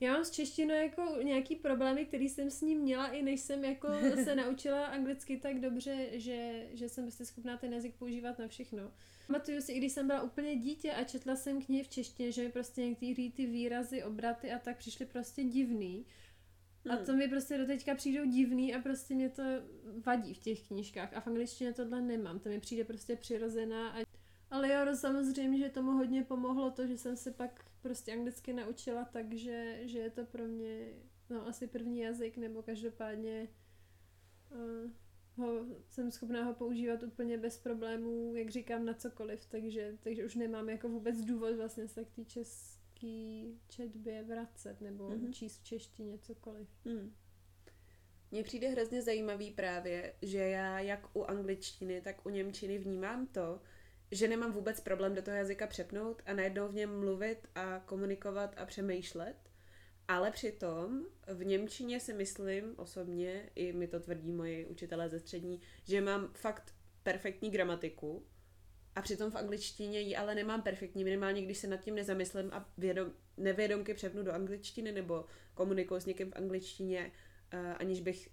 Já 0.00 0.12
mám 0.12 0.24
s 0.24 0.30
češtinou 0.30 0.74
jako 0.74 1.02
nějaký 1.22 1.56
problémy, 1.56 2.04
který 2.04 2.28
jsem 2.28 2.50
s 2.50 2.60
ním 2.60 2.78
měla 2.80 3.06
i 3.08 3.22
než 3.22 3.40
jsem 3.40 3.64
jako 3.64 3.88
se 4.24 4.34
naučila 4.34 4.86
anglicky 4.86 5.36
tak 5.36 5.60
dobře, 5.60 6.08
že, 6.12 6.66
že 6.72 6.88
jsem 6.88 7.04
prostě 7.04 7.24
schopná 7.24 7.56
ten 7.56 7.72
jazyk 7.72 7.94
používat 7.94 8.38
na 8.38 8.48
všechno. 8.48 8.92
Pamatuju 9.26 9.60
si, 9.60 9.72
i 9.72 9.78
když 9.78 9.92
jsem 9.92 10.06
byla 10.06 10.22
úplně 10.22 10.56
dítě 10.56 10.92
a 10.92 11.04
četla 11.04 11.36
jsem 11.36 11.62
knihy 11.62 11.82
v 11.84 11.88
češtině, 11.88 12.32
že 12.32 12.42
mi 12.42 12.52
prostě 12.52 12.86
některé 12.86 13.30
ty 13.30 13.46
výrazy, 13.46 14.04
obraty 14.04 14.52
a 14.52 14.58
tak 14.58 14.76
přišly 14.76 15.06
prostě 15.06 15.44
divný. 15.44 16.06
A 16.90 16.94
Hmm. 16.94 17.06
to 17.06 17.16
mi 17.16 17.28
prostě 17.28 17.58
doteďka 17.58 17.94
přijdou 17.94 18.24
divný 18.24 18.74
a 18.74 18.80
prostě 18.80 19.14
mě 19.14 19.30
to 19.30 19.42
vadí 20.06 20.34
v 20.34 20.38
těch 20.38 20.66
knížkách. 20.66 21.16
A 21.16 21.20
v 21.20 21.26
angličtině 21.26 21.72
tohle 21.72 22.00
nemám, 22.00 22.38
to 22.38 22.48
mi 22.48 22.60
přijde 22.60 22.84
prostě 22.84 23.16
přirozená. 23.16 23.90
A... 23.90 24.04
Ale 24.50 24.72
jo, 24.72 24.96
samozřejmě, 24.96 25.58
že 25.58 25.68
tomu 25.68 25.90
hodně 25.90 26.24
pomohlo 26.24 26.70
to, 26.70 26.86
že 26.86 26.98
jsem 26.98 27.16
se 27.16 27.30
pak 27.30 27.64
prostě 27.82 28.12
anglicky 28.12 28.52
naučila, 28.52 29.04
takže 29.04 29.80
že 29.82 29.98
je 29.98 30.10
to 30.10 30.24
pro 30.24 30.44
mě 30.44 30.88
no, 31.30 31.46
asi 31.48 31.66
první 31.66 31.98
jazyk, 31.98 32.36
nebo 32.36 32.62
každopádně 32.62 33.48
uh, 34.50 34.90
ho, 35.36 35.66
jsem 35.88 36.10
schopná 36.10 36.44
ho 36.44 36.54
používat 36.54 37.02
úplně 37.02 37.38
bez 37.38 37.58
problémů, 37.58 38.34
jak 38.36 38.50
říkám, 38.50 38.84
na 38.84 38.94
cokoliv, 38.94 39.46
takže, 39.46 39.98
takže 40.02 40.24
už 40.24 40.34
nemám 40.34 40.68
jako 40.68 40.88
vůbec 40.88 41.20
důvod 41.20 41.56
vlastně 41.56 41.88
se 41.88 42.04
k 42.04 42.10
té 42.10 42.24
české 42.24 43.42
četbě 43.68 44.22
vracet 44.22 44.80
nebo 44.80 45.08
mm-hmm. 45.08 45.32
číst 45.32 45.60
v 45.60 45.64
češtině 45.64 46.18
cokoliv. 46.18 46.68
Mm. 46.84 47.14
Mně 48.30 48.42
přijde 48.42 48.68
hrozně 48.68 49.02
zajímavý 49.02 49.50
právě, 49.50 50.14
že 50.22 50.38
já 50.38 50.80
jak 50.80 51.16
u 51.16 51.24
angličtiny, 51.24 52.00
tak 52.00 52.26
u 52.26 52.30
němčiny 52.30 52.78
vnímám 52.78 53.26
to, 53.26 53.60
že 54.10 54.28
nemám 54.28 54.52
vůbec 54.52 54.80
problém 54.80 55.14
do 55.14 55.22
toho 55.22 55.36
jazyka 55.36 55.66
přepnout 55.66 56.22
a 56.26 56.32
najednou 56.32 56.68
v 56.68 56.74
něm 56.74 57.00
mluvit 57.00 57.48
a 57.54 57.80
komunikovat 57.80 58.54
a 58.58 58.66
přemýšlet. 58.66 59.45
Ale 60.08 60.30
přitom 60.30 61.06
v 61.34 61.44
Němčině 61.44 62.00
si 62.00 62.12
myslím 62.12 62.74
osobně, 62.76 63.50
i 63.54 63.72
mi 63.72 63.86
to 63.86 64.00
tvrdí 64.00 64.32
moji 64.32 64.66
učitelé 64.66 65.08
ze 65.08 65.20
střední, 65.20 65.60
že 65.84 66.00
mám 66.00 66.32
fakt 66.32 66.74
perfektní 67.02 67.50
gramatiku 67.50 68.26
a 68.94 69.02
přitom 69.02 69.30
v 69.30 69.36
angličtině 69.36 70.00
ji 70.00 70.16
ale 70.16 70.34
nemám 70.34 70.62
perfektní, 70.62 71.04
minimálně 71.04 71.42
když 71.42 71.58
se 71.58 71.66
nad 71.66 71.80
tím 71.80 71.94
nezamyslím 71.94 72.50
a 72.52 72.68
vědom, 72.78 73.12
nevědomky 73.36 73.94
přepnu 73.94 74.22
do 74.22 74.32
angličtiny 74.32 74.92
nebo 74.92 75.24
komunikuji 75.54 76.00
s 76.00 76.06
někým 76.06 76.30
v 76.30 76.36
angličtině, 76.36 77.12
uh, 77.54 77.60
aniž 77.78 78.00
bych 78.00 78.28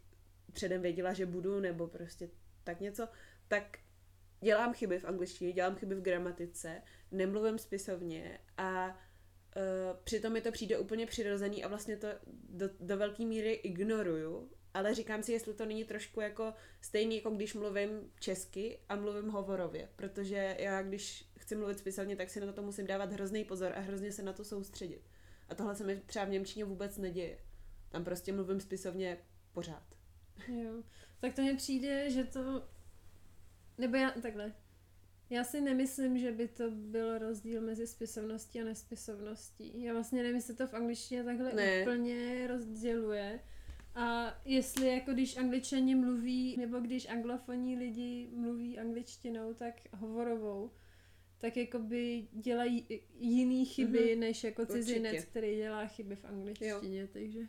předem 0.53 0.81
věděla, 0.81 1.13
že 1.13 1.25
budu, 1.25 1.59
nebo 1.59 1.87
prostě 1.87 2.29
tak 2.63 2.79
něco, 2.79 3.07
tak 3.47 3.77
dělám 4.41 4.73
chyby 4.73 4.99
v 4.99 5.05
angličtině, 5.05 5.53
dělám 5.53 5.75
chyby 5.75 5.95
v 5.95 6.01
gramatice, 6.01 6.81
nemluvím 7.11 7.57
spisovně 7.57 8.39
a 8.57 8.99
uh, 9.55 9.97
přitom 10.03 10.33
mi 10.33 10.41
to 10.41 10.51
přijde 10.51 10.77
úplně 10.77 11.05
přirozený 11.05 11.63
a 11.63 11.67
vlastně 11.67 11.97
to 11.97 12.07
do, 12.49 12.69
do 12.79 12.97
velké 12.97 13.25
míry 13.25 13.53
ignoruju, 13.53 14.51
ale 14.73 14.95
říkám 14.95 15.23
si, 15.23 15.31
jestli 15.31 15.53
to 15.53 15.65
není 15.65 15.83
trošku 15.83 16.21
jako 16.21 16.53
stejný, 16.81 17.15
jako 17.15 17.29
když 17.29 17.53
mluvím 17.53 18.11
česky 18.19 18.79
a 18.89 18.95
mluvím 18.95 19.29
hovorově, 19.29 19.89
protože 19.95 20.55
já 20.59 20.81
když 20.81 21.25
chci 21.39 21.55
mluvit 21.55 21.79
spisovně, 21.79 22.15
tak 22.15 22.29
si 22.29 22.39
na 22.39 22.53
to 22.53 22.61
musím 22.61 22.87
dávat 22.87 23.11
hrozný 23.11 23.43
pozor 23.43 23.71
a 23.75 23.79
hrozně 23.79 24.11
se 24.11 24.23
na 24.23 24.33
to 24.33 24.43
soustředit. 24.43 25.01
A 25.49 25.55
tohle 25.55 25.75
se 25.75 25.83
mi 25.83 26.01
třeba 26.05 26.25
v 26.25 26.29
Němčině 26.29 26.65
vůbec 26.65 26.97
neděje. 26.97 27.37
Tam 27.89 28.03
prostě 28.03 28.33
mluvím 28.33 28.59
spisovně 28.59 29.17
pořád. 29.53 29.83
Jo, 30.47 30.83
tak 31.19 31.35
to 31.35 31.41
mi 31.41 31.55
přijde, 31.55 32.09
že 32.09 32.23
to 32.23 32.63
nebo 33.77 33.97
já, 33.97 34.11
takhle. 34.11 34.53
Já 35.33 35.43
si 35.43 35.61
nemyslím, 35.61 36.17
že 36.17 36.31
by 36.31 36.47
to 36.47 36.71
byl 36.71 37.17
rozdíl 37.17 37.61
mezi 37.61 37.87
spisovností 37.87 38.61
a 38.61 38.63
nespisovností. 38.63 39.83
Já 39.83 39.93
vlastně 39.93 40.21
nevím, 40.23 40.35
jestli 40.35 40.55
to 40.55 40.67
v 40.67 40.73
angličtině 40.73 41.23
takhle 41.23 41.53
ne. 41.53 41.81
úplně 41.81 42.47
rozděluje. 42.47 43.39
A 43.95 44.37
jestli 44.45 44.87
jako 44.87 45.13
když 45.13 45.37
angličani 45.37 45.95
mluví, 45.95 46.57
nebo 46.57 46.79
když 46.79 47.09
anglofonní 47.09 47.75
lidi 47.75 48.29
mluví 48.33 48.79
angličtinou, 48.79 49.53
tak 49.53 49.81
hovorovou, 49.93 50.71
tak 51.37 51.57
jako 51.57 51.79
by 51.79 52.27
dělají 52.31 52.87
jiný 53.19 53.65
chyby, 53.65 53.99
mm-hmm. 53.99 54.19
než 54.19 54.43
jako 54.43 54.65
cizinec, 54.65 55.13
Určitě. 55.13 55.29
který 55.29 55.55
dělá 55.55 55.87
chyby 55.87 56.15
v 56.15 56.25
angličtině, 56.25 57.01
jo. 57.01 57.07
takže... 57.13 57.39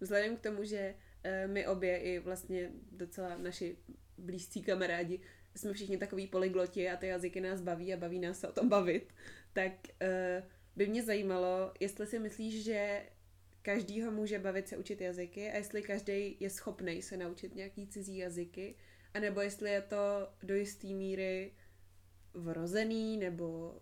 Vzhledem 0.00 0.36
k 0.36 0.40
tomu, 0.40 0.64
že 0.64 0.94
uh, 0.94 1.52
my 1.52 1.66
obě 1.66 1.98
i 1.98 2.18
vlastně 2.18 2.70
docela 2.92 3.36
naši 3.36 3.76
blízcí 4.18 4.62
kamarádi, 4.62 5.20
jsme 5.58 5.72
všichni 5.72 5.98
takový 5.98 6.26
polygloti 6.26 6.90
a 6.90 6.96
ty 6.96 7.06
jazyky 7.06 7.40
nás 7.40 7.60
baví 7.60 7.94
a 7.94 7.96
baví 7.96 8.18
nás 8.18 8.40
se 8.40 8.48
o 8.48 8.52
tom 8.52 8.68
bavit, 8.68 9.14
tak 9.52 9.72
uh, 10.02 10.44
by 10.76 10.86
mě 10.86 11.02
zajímalo, 11.02 11.72
jestli 11.80 12.06
si 12.06 12.18
myslíš, 12.18 12.64
že 12.64 13.02
každýho 13.62 14.10
může 14.10 14.38
bavit 14.38 14.68
se 14.68 14.76
učit 14.76 15.00
jazyky 15.00 15.50
a 15.50 15.56
jestli 15.56 15.82
každý 15.82 16.36
je 16.40 16.50
schopný 16.50 17.02
se 17.02 17.16
naučit 17.16 17.54
nějaký 17.54 17.86
cizí 17.86 18.16
jazyky, 18.16 18.74
anebo 19.14 19.40
jestli 19.40 19.70
je 19.70 19.82
to 19.82 20.28
do 20.42 20.54
jisté 20.54 20.86
míry 20.86 21.52
vrozený, 22.34 23.16
nebo 23.16 23.76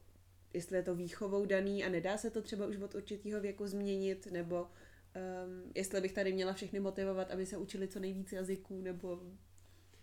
jestli 0.54 0.76
je 0.76 0.82
to 0.82 0.94
výchovou 0.94 1.46
daný 1.46 1.84
a 1.84 1.88
nedá 1.88 2.18
se 2.18 2.30
to 2.30 2.42
třeba 2.42 2.66
už 2.66 2.76
od 2.76 2.94
určitého 2.94 3.40
věku 3.40 3.66
změnit, 3.66 4.26
nebo 4.26 4.62
um, 4.62 5.72
jestli 5.74 6.00
bych 6.00 6.12
tady 6.12 6.32
měla 6.32 6.52
všechny 6.52 6.80
motivovat, 6.80 7.30
aby 7.30 7.46
se 7.46 7.56
učili 7.56 7.88
co 7.88 8.00
nejvíc 8.00 8.32
jazyků, 8.32 8.80
nebo 8.82 9.20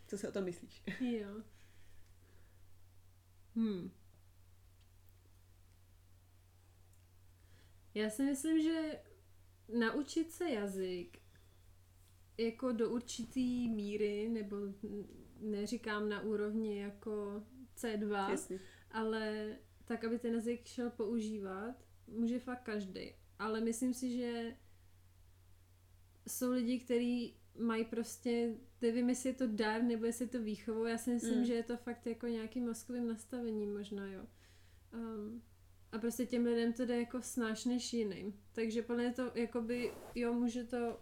co 0.08 0.18
si 0.18 0.28
o 0.28 0.32
tom 0.32 0.44
myslíš? 0.44 0.84
Jo. 1.00 1.53
Hmm. 3.56 3.92
Já 7.94 8.10
si 8.10 8.24
myslím, 8.24 8.62
že 8.62 9.00
naučit 9.80 10.32
se 10.32 10.50
jazyk 10.50 11.20
jako 12.38 12.72
do 12.72 12.90
určitý 12.90 13.70
míry, 13.70 14.30
nebo 14.30 14.58
neříkám 15.40 16.10
na 16.10 16.22
úrovni 16.22 16.80
jako 16.80 17.44
C2, 17.78 18.30
Jasně. 18.30 18.60
ale 18.92 19.56
tak, 19.86 20.04
aby 20.04 20.20
ten 20.20 20.34
jazyk 20.34 20.66
šel 20.66 20.90
používat, 20.90 21.76
může 22.08 22.40
fakt 22.40 22.64
každý. 22.64 23.14
Ale 23.40 23.62
myslím 23.62 23.94
si, 23.94 24.18
že 24.18 24.58
jsou 26.28 26.52
lidi, 26.52 26.80
kteří 26.80 27.38
mají 27.60 27.86
prostě, 27.86 28.56
nevím, 28.84 29.10
jestli 29.10 29.30
je 29.30 29.34
to 29.34 29.48
dar, 29.48 29.84
nebo 29.84 30.06
jestli 30.06 30.26
je 30.26 30.30
to 30.30 30.42
výchovou, 30.42 30.86
já 30.86 30.98
si 30.98 31.14
myslím, 31.14 31.38
mm. 31.38 31.46
že 31.46 31.54
je 31.54 31.64
to 31.64 31.78
fakt 31.78 32.08
jako 32.08 32.28
nějakým 32.28 32.66
mozkovým 32.66 33.08
nastavením 33.08 33.74
možná, 33.74 34.08
jo. 34.08 34.26
Um, 34.94 35.42
a 35.92 36.00
prostě 36.00 36.26
těm 36.26 36.46
lidem 36.46 36.74
to 36.74 36.86
jde 36.86 37.00
jako 37.00 37.22
snáš 37.22 37.66
než 37.66 37.94
jiným. 37.94 38.40
Takže 38.52 38.82
podle 38.82 39.12
to, 39.12 39.32
jakoby, 39.36 39.92
jo, 40.16 40.34
může 40.34 40.64
to 40.64 41.00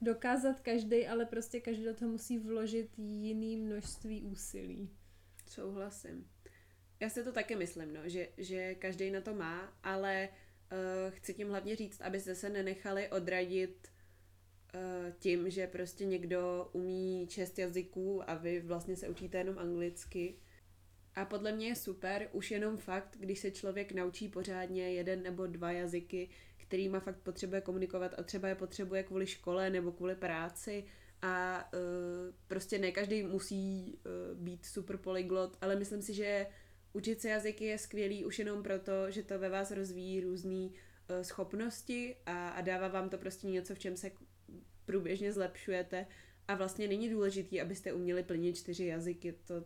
dokázat 0.00 0.60
každý, 0.60 1.06
ale 1.06 1.24
prostě 1.24 1.60
každý 1.60 1.84
do 1.84 1.94
toho 1.94 2.10
musí 2.10 2.38
vložit 2.38 2.98
jiný 2.98 3.56
množství 3.56 4.22
úsilí. 4.22 4.90
Souhlasím. 5.50 6.30
Já 7.00 7.08
si 7.08 7.24
to 7.24 7.32
taky 7.32 7.56
myslím, 7.56 7.92
no, 7.92 8.00
že, 8.04 8.28
že 8.38 8.74
každý 8.74 9.10
na 9.10 9.20
to 9.20 9.34
má, 9.34 9.78
ale 9.82 10.28
uh, 10.28 11.14
chci 11.14 11.34
tím 11.34 11.48
hlavně 11.48 11.76
říct, 11.76 12.00
abyste 12.00 12.34
se 12.34 12.50
nenechali 12.50 13.08
odradit 13.08 13.88
tím, 15.18 15.50
že 15.50 15.66
prostě 15.66 16.04
někdo 16.04 16.70
umí 16.72 17.26
šest 17.30 17.58
jazyků 17.58 18.30
a 18.30 18.34
vy 18.34 18.60
vlastně 18.60 18.96
se 18.96 19.08
učíte 19.08 19.38
jenom 19.38 19.58
anglicky. 19.58 20.34
A 21.14 21.24
podle 21.24 21.52
mě 21.52 21.68
je 21.68 21.76
super 21.76 22.28
už 22.32 22.50
jenom 22.50 22.76
fakt, 22.76 23.16
když 23.20 23.38
se 23.38 23.50
člověk 23.50 23.92
naučí 23.92 24.28
pořádně 24.28 24.92
jeden 24.92 25.22
nebo 25.22 25.46
dva 25.46 25.72
jazyky, 25.72 26.28
kterýma 26.56 27.00
fakt 27.00 27.18
potřebuje 27.18 27.60
komunikovat 27.60 28.14
a 28.18 28.22
třeba 28.22 28.48
je 28.48 28.54
potřebuje 28.54 29.02
kvůli 29.02 29.26
škole 29.26 29.70
nebo 29.70 29.92
kvůli 29.92 30.14
práci 30.14 30.84
a 31.22 31.64
uh, 31.74 31.80
prostě 32.46 32.78
ne 32.78 32.92
každý 32.92 33.22
musí 33.22 33.98
uh, 34.04 34.38
být 34.38 34.64
super 34.66 34.96
polyglot, 34.96 35.56
ale 35.60 35.76
myslím 35.76 36.02
si, 36.02 36.14
že 36.14 36.46
učit 36.92 37.20
se 37.20 37.28
jazyky 37.28 37.64
je 37.64 37.78
skvělý 37.78 38.24
už 38.24 38.38
jenom 38.38 38.62
proto, 38.62 39.10
že 39.10 39.22
to 39.22 39.38
ve 39.38 39.48
vás 39.48 39.70
rozvíjí 39.70 40.20
různé 40.20 40.66
uh, 40.66 40.72
schopnosti 41.22 42.16
a, 42.26 42.48
a 42.48 42.60
dává 42.60 42.88
vám 42.88 43.08
to 43.08 43.18
prostě 43.18 43.46
něco, 43.46 43.74
v 43.74 43.78
čem 43.78 43.96
se 43.96 44.10
průběžně 44.86 45.32
zlepšujete 45.32 46.06
a 46.48 46.54
vlastně 46.54 46.88
není 46.88 47.08
důležitý, 47.08 47.60
abyste 47.60 47.92
uměli 47.92 48.22
plnit 48.22 48.56
čtyři 48.56 48.86
jazyky, 48.86 49.32
to 49.32 49.64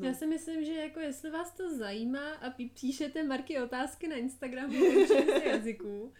No. 0.00 0.08
Já 0.08 0.14
si 0.14 0.26
myslím, 0.26 0.64
že 0.64 0.72
jako 0.72 1.00
jestli 1.00 1.30
vás 1.30 1.52
to 1.52 1.76
zajímá 1.76 2.32
a 2.32 2.50
píšete 2.50 3.22
Marky 3.22 3.60
otázky 3.60 4.08
na 4.08 4.16
Instagramu 4.16 4.74
o 5.36 5.48
jazyků, 5.48 6.12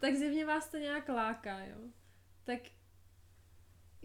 tak 0.00 0.14
zjevně 0.14 0.46
vás 0.46 0.68
to 0.68 0.76
nějak 0.76 1.08
láká, 1.08 1.64
jo. 1.64 1.78
Tak 2.44 2.60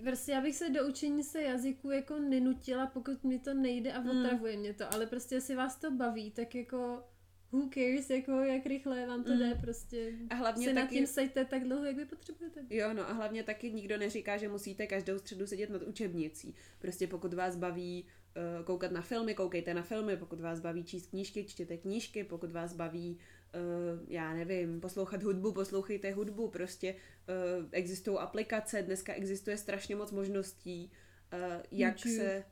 prostě 0.04 0.32
já 0.32 0.42
bych 0.42 0.56
se 0.56 0.70
do 0.70 0.88
učení 0.88 1.24
se 1.24 1.42
jazyku 1.42 1.92
jako 1.92 2.20
nenutila, 2.20 2.88
pokud 2.88 3.24
mi 3.24 3.40
to 3.40 3.54
nejde 3.54 3.94
a 3.94 4.00
hmm. 4.00 4.20
otravuje 4.20 4.54
mm. 4.54 4.60
mě 4.60 4.74
to, 4.74 4.94
ale 4.94 5.06
prostě 5.06 5.36
jestli 5.36 5.56
vás 5.56 5.76
to 5.76 5.92
baví, 5.92 6.32
tak 6.32 6.56
jako 6.56 7.04
who 7.52 7.70
cares, 7.74 8.10
jako 8.10 8.32
jak 8.32 8.66
rychle 8.66 9.08
vám 9.08 9.24
to 9.24 9.32
mm. 9.32 9.40
jde, 9.40 9.56
prostě 9.62 10.14
a 10.30 10.36
hlavně 10.36 10.68
se 10.68 10.74
taky... 10.74 10.84
nad 10.84 10.90
tím 10.90 11.08
sejte 11.08 11.46
tak 11.46 11.64
dlouho, 11.64 11.86
jak 11.86 11.96
vy 11.96 12.06
potřebujete. 12.06 12.66
Jo, 12.70 12.94
no 12.94 13.10
a 13.10 13.14
hlavně 13.14 13.44
taky 13.44 13.72
nikdo 13.72 13.98
neříká, 13.98 14.38
že 14.38 14.50
musíte 14.50 14.88
každou 14.88 15.20
středu 15.20 15.48
sedět 15.48 15.70
nad 15.70 15.82
učebnicí. 15.82 16.56
Prostě 16.80 17.08
pokud 17.08 17.34
vás 17.34 17.56
baví 17.56 18.06
uh, 18.60 18.66
koukat 18.66 18.92
na 18.92 19.02
filmy, 19.02 19.36
koukejte 19.36 19.74
na 19.74 19.84
filmy, 19.84 20.18
pokud 20.18 20.40
vás 20.40 20.60
baví 20.60 20.84
číst 20.84 21.10
knížky, 21.10 21.44
čtěte 21.44 21.78
knížky, 21.78 22.24
pokud 22.24 22.52
vás 22.52 22.74
baví 22.74 23.20
Uh, 23.54 24.06
já 24.08 24.34
nevím, 24.34 24.82
poslouchat 24.82 25.24
hudbu, 25.24 25.52
poslouchejte 25.52 26.12
hudbu, 26.12 26.48
prostě 26.48 26.96
uh, 27.60 27.66
existují 27.72 28.18
aplikace, 28.18 28.82
dneska 28.82 29.14
existuje 29.14 29.58
strašně 29.58 29.96
moc 29.96 30.12
možností, 30.12 30.92
uh, 31.34 31.64
jak 31.72 32.06
YouTube. 32.06 32.16
se 32.16 32.44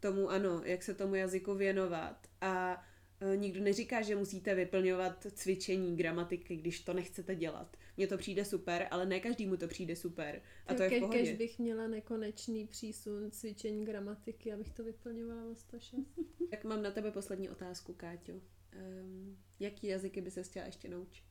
tomu, 0.00 0.30
ano, 0.30 0.62
jak 0.64 0.82
se 0.82 0.94
tomu 0.94 1.14
jazyku 1.14 1.54
věnovat 1.54 2.26
a 2.40 2.84
Eh, 2.84 2.93
nikdo 3.34 3.60
neříká, 3.60 4.02
že 4.02 4.16
musíte 4.16 4.54
vyplňovat 4.54 5.26
cvičení 5.34 5.96
gramatiky, 5.96 6.56
když 6.56 6.80
to 6.80 6.92
nechcete 6.92 7.34
dělat. 7.34 7.76
Mně 7.96 8.06
to 8.06 8.18
přijde 8.18 8.44
super, 8.44 8.88
ale 8.90 9.06
ne 9.06 9.20
každému 9.20 9.56
to 9.56 9.68
přijde 9.68 9.96
super. 9.96 10.42
A 10.66 10.74
to 10.74 10.82
je 10.82 10.90
v 10.90 11.00
pohodě. 11.00 11.18
Kež 11.18 11.32
bych 11.32 11.58
měla 11.58 11.86
nekonečný 11.86 12.66
přísun 12.66 13.30
cvičení 13.30 13.84
gramatiky, 13.84 14.52
abych 14.52 14.72
to 14.72 14.84
vyplňovala 14.84 15.44
o 15.50 15.54
106. 15.54 16.00
tak 16.50 16.64
mám 16.64 16.82
na 16.82 16.90
tebe 16.90 17.10
poslední 17.10 17.48
otázku, 17.48 17.94
Káťo. 17.94 18.32
Um, 18.32 19.38
jaký 19.60 19.86
jazyky 19.86 20.20
by 20.20 20.30
se 20.30 20.42
chtěla 20.42 20.66
ještě 20.66 20.88
naučit? 20.88 21.24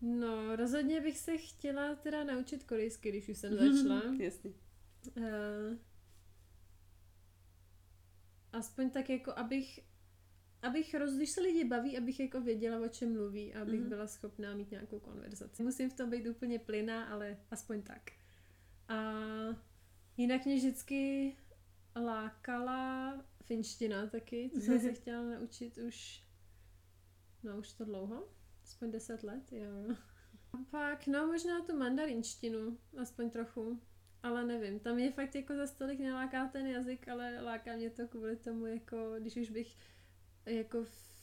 No, 0.00 0.56
rozhodně 0.56 1.00
bych 1.00 1.18
se 1.18 1.38
chtěla 1.38 1.94
teda 1.94 2.24
naučit 2.24 2.64
korejsky, 2.64 3.08
když 3.08 3.28
už 3.28 3.38
jsem 3.38 3.54
začala. 3.56 4.02
Jasně. 4.18 4.50
Uh, 5.16 5.76
aspoň 8.52 8.90
tak 8.90 9.10
jako, 9.10 9.32
abych 9.36 9.80
abych 10.62 10.94
roz, 10.94 11.14
když 11.14 11.30
se 11.30 11.40
lidi 11.40 11.64
baví, 11.64 11.98
abych 11.98 12.20
jako 12.20 12.40
věděla, 12.40 12.80
o 12.80 12.88
čem 12.88 13.12
mluví 13.12 13.54
a 13.54 13.62
abych 13.62 13.80
mm-hmm. 13.80 13.88
byla 13.88 14.06
schopná 14.06 14.54
mít 14.54 14.70
nějakou 14.70 14.98
konverzaci. 14.98 15.62
Musím 15.62 15.90
v 15.90 15.94
tom 15.94 16.10
být 16.10 16.26
úplně 16.26 16.58
plyná, 16.58 17.04
ale 17.04 17.36
aspoň 17.50 17.82
tak. 17.82 18.10
A 18.88 19.12
jinak 20.16 20.44
mě 20.44 20.56
vždycky 20.56 21.32
lákala 21.96 23.24
finština 23.44 24.06
taky, 24.06 24.50
to 24.54 24.60
jsem 24.60 24.80
se 24.80 24.92
chtěla 25.00 25.22
naučit 25.22 25.78
už, 25.78 26.24
no 27.42 27.58
už 27.58 27.72
to 27.72 27.84
dlouho, 27.84 28.28
aspoň 28.64 28.90
deset 28.90 29.22
let, 29.22 29.52
jo. 29.52 29.94
A 30.52 30.56
pak, 30.70 31.06
no 31.06 31.26
možná 31.26 31.60
tu 31.60 31.78
mandarinštinu, 31.78 32.78
aspoň 32.96 33.30
trochu, 33.30 33.80
ale 34.22 34.44
nevím, 34.44 34.80
tam 34.80 34.98
je 34.98 35.12
fakt 35.12 35.34
jako 35.34 35.56
za 35.56 35.66
stolik 35.66 36.00
neláká 36.00 36.48
ten 36.48 36.66
jazyk, 36.66 37.08
ale 37.08 37.40
láká 37.40 37.76
mě 37.76 37.90
to 37.90 38.08
kvůli 38.08 38.36
tomu, 38.36 38.66
jako 38.66 39.14
když 39.18 39.36
už 39.36 39.50
bych 39.50 39.76
jako 40.46 40.84
v... 40.84 41.16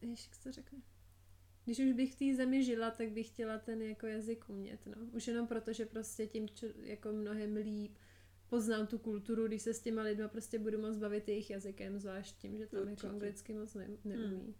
Jež, 0.00 0.24
jak 0.26 0.34
se 0.34 0.42
to 0.42 0.52
řekne? 0.52 0.78
Když 1.64 1.78
už 1.78 1.92
bych 1.92 2.12
v 2.12 2.18
té 2.18 2.36
zemi 2.36 2.64
žila, 2.64 2.90
tak 2.90 3.10
bych 3.10 3.26
chtěla 3.26 3.58
ten 3.58 3.82
jako 3.82 4.06
jazyk 4.06 4.48
umět, 4.48 4.86
no. 4.86 4.96
Už 5.12 5.26
jenom 5.28 5.46
proto, 5.46 5.72
že 5.72 5.86
prostě 5.86 6.26
tím 6.26 6.48
čo, 6.48 6.66
jako 6.82 7.12
mnohem 7.12 7.56
líp 7.56 7.98
poznám 8.48 8.86
tu 8.86 8.98
kulturu, 8.98 9.46
když 9.46 9.62
se 9.62 9.74
s 9.74 9.80
těma 9.80 10.02
lidma 10.02 10.28
prostě 10.28 10.58
budu 10.58 10.78
moc 10.78 10.96
bavit 10.96 11.28
jejich 11.28 11.50
jazykem, 11.50 11.98
zvlášť 11.98 12.36
tím, 12.36 12.58
že 12.58 12.66
tam 12.66 12.78
jako 12.80 12.90
Určitě. 12.90 13.06
jako 13.06 13.14
anglicky 13.14 13.54
moc 13.54 13.74
ne, 13.74 13.88
neumí. 14.04 14.54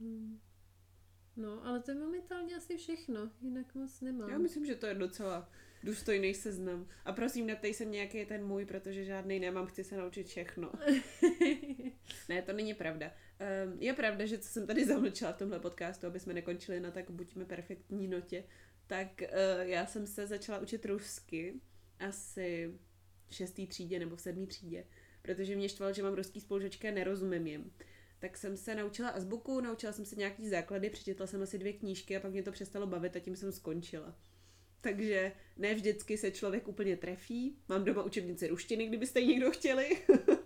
Hmm. 0.00 0.14
Hmm. 0.18 0.40
No, 1.36 1.66
ale 1.66 1.80
to 1.80 1.90
je 1.90 1.94
momentálně 1.94 2.56
asi 2.56 2.76
všechno, 2.76 3.30
jinak 3.40 3.74
moc 3.74 4.00
nemám. 4.00 4.30
Já 4.30 4.38
myslím, 4.38 4.66
že 4.66 4.74
to 4.74 4.86
je 4.86 4.94
docela 4.94 5.50
důstojný 5.84 6.34
seznam. 6.34 6.88
A 7.04 7.12
prosím, 7.12 7.46
neptej 7.46 7.74
se 7.74 7.84
mě, 7.84 8.00
jaký 8.00 8.18
je 8.18 8.26
ten 8.26 8.46
můj, 8.46 8.64
protože 8.66 9.04
žádný 9.04 9.40
nemám, 9.40 9.66
chci 9.66 9.84
se 9.84 9.96
naučit 9.96 10.26
všechno. 10.26 10.72
ne, 12.28 12.42
to 12.42 12.52
není 12.52 12.74
pravda. 12.74 13.12
Um, 13.66 13.82
je 13.82 13.92
pravda, 13.92 14.26
že 14.26 14.38
co 14.38 14.48
jsem 14.48 14.66
tady 14.66 14.84
zamlčela 14.84 15.32
v 15.32 15.38
tomhle 15.38 15.60
podcastu, 15.60 16.06
aby 16.06 16.20
jsme 16.20 16.34
nekončili 16.34 16.80
na 16.80 16.90
tak 16.90 17.10
buďme 17.10 17.44
perfektní 17.44 18.08
notě, 18.08 18.44
tak 18.86 19.22
uh, 19.22 19.62
já 19.62 19.86
jsem 19.86 20.06
se 20.06 20.26
začala 20.26 20.58
učit 20.58 20.84
rusky 20.84 21.54
asi 21.98 22.74
v 23.28 23.34
šestý 23.34 23.66
třídě 23.66 23.98
nebo 23.98 24.16
v 24.16 24.20
sedmý 24.20 24.46
třídě, 24.46 24.84
protože 25.22 25.56
mě 25.56 25.68
štvalo, 25.68 25.92
že 25.92 26.02
mám 26.02 26.14
ruský 26.14 26.40
spolužačky 26.40 26.88
a 26.88 26.90
nerozumím 26.90 27.46
jim. 27.46 27.72
Tak 28.18 28.36
jsem 28.36 28.56
se 28.56 28.74
naučila 28.74 29.08
azbuku, 29.08 29.60
naučila 29.60 29.92
jsem 29.92 30.04
se 30.04 30.16
nějaký 30.16 30.48
základy, 30.48 30.90
přečetla 30.90 31.26
jsem 31.26 31.42
asi 31.42 31.58
dvě 31.58 31.72
knížky 31.72 32.16
a 32.16 32.20
pak 32.20 32.32
mě 32.32 32.42
to 32.42 32.52
přestalo 32.52 32.86
bavit 32.86 33.16
a 33.16 33.20
tím 33.20 33.36
jsem 33.36 33.52
skončila. 33.52 34.16
Takže 34.84 35.32
ne 35.56 35.74
vždycky 35.74 36.18
se 36.18 36.30
člověk 36.30 36.68
úplně 36.68 36.96
trefí. 36.96 37.58
Mám 37.68 37.84
doma 37.84 38.02
učebnici 38.02 38.48
ruštiny, 38.48 38.86
kdybyste 38.86 39.20
ji 39.20 39.26
někdo 39.26 39.50
chtěli. 39.50 39.90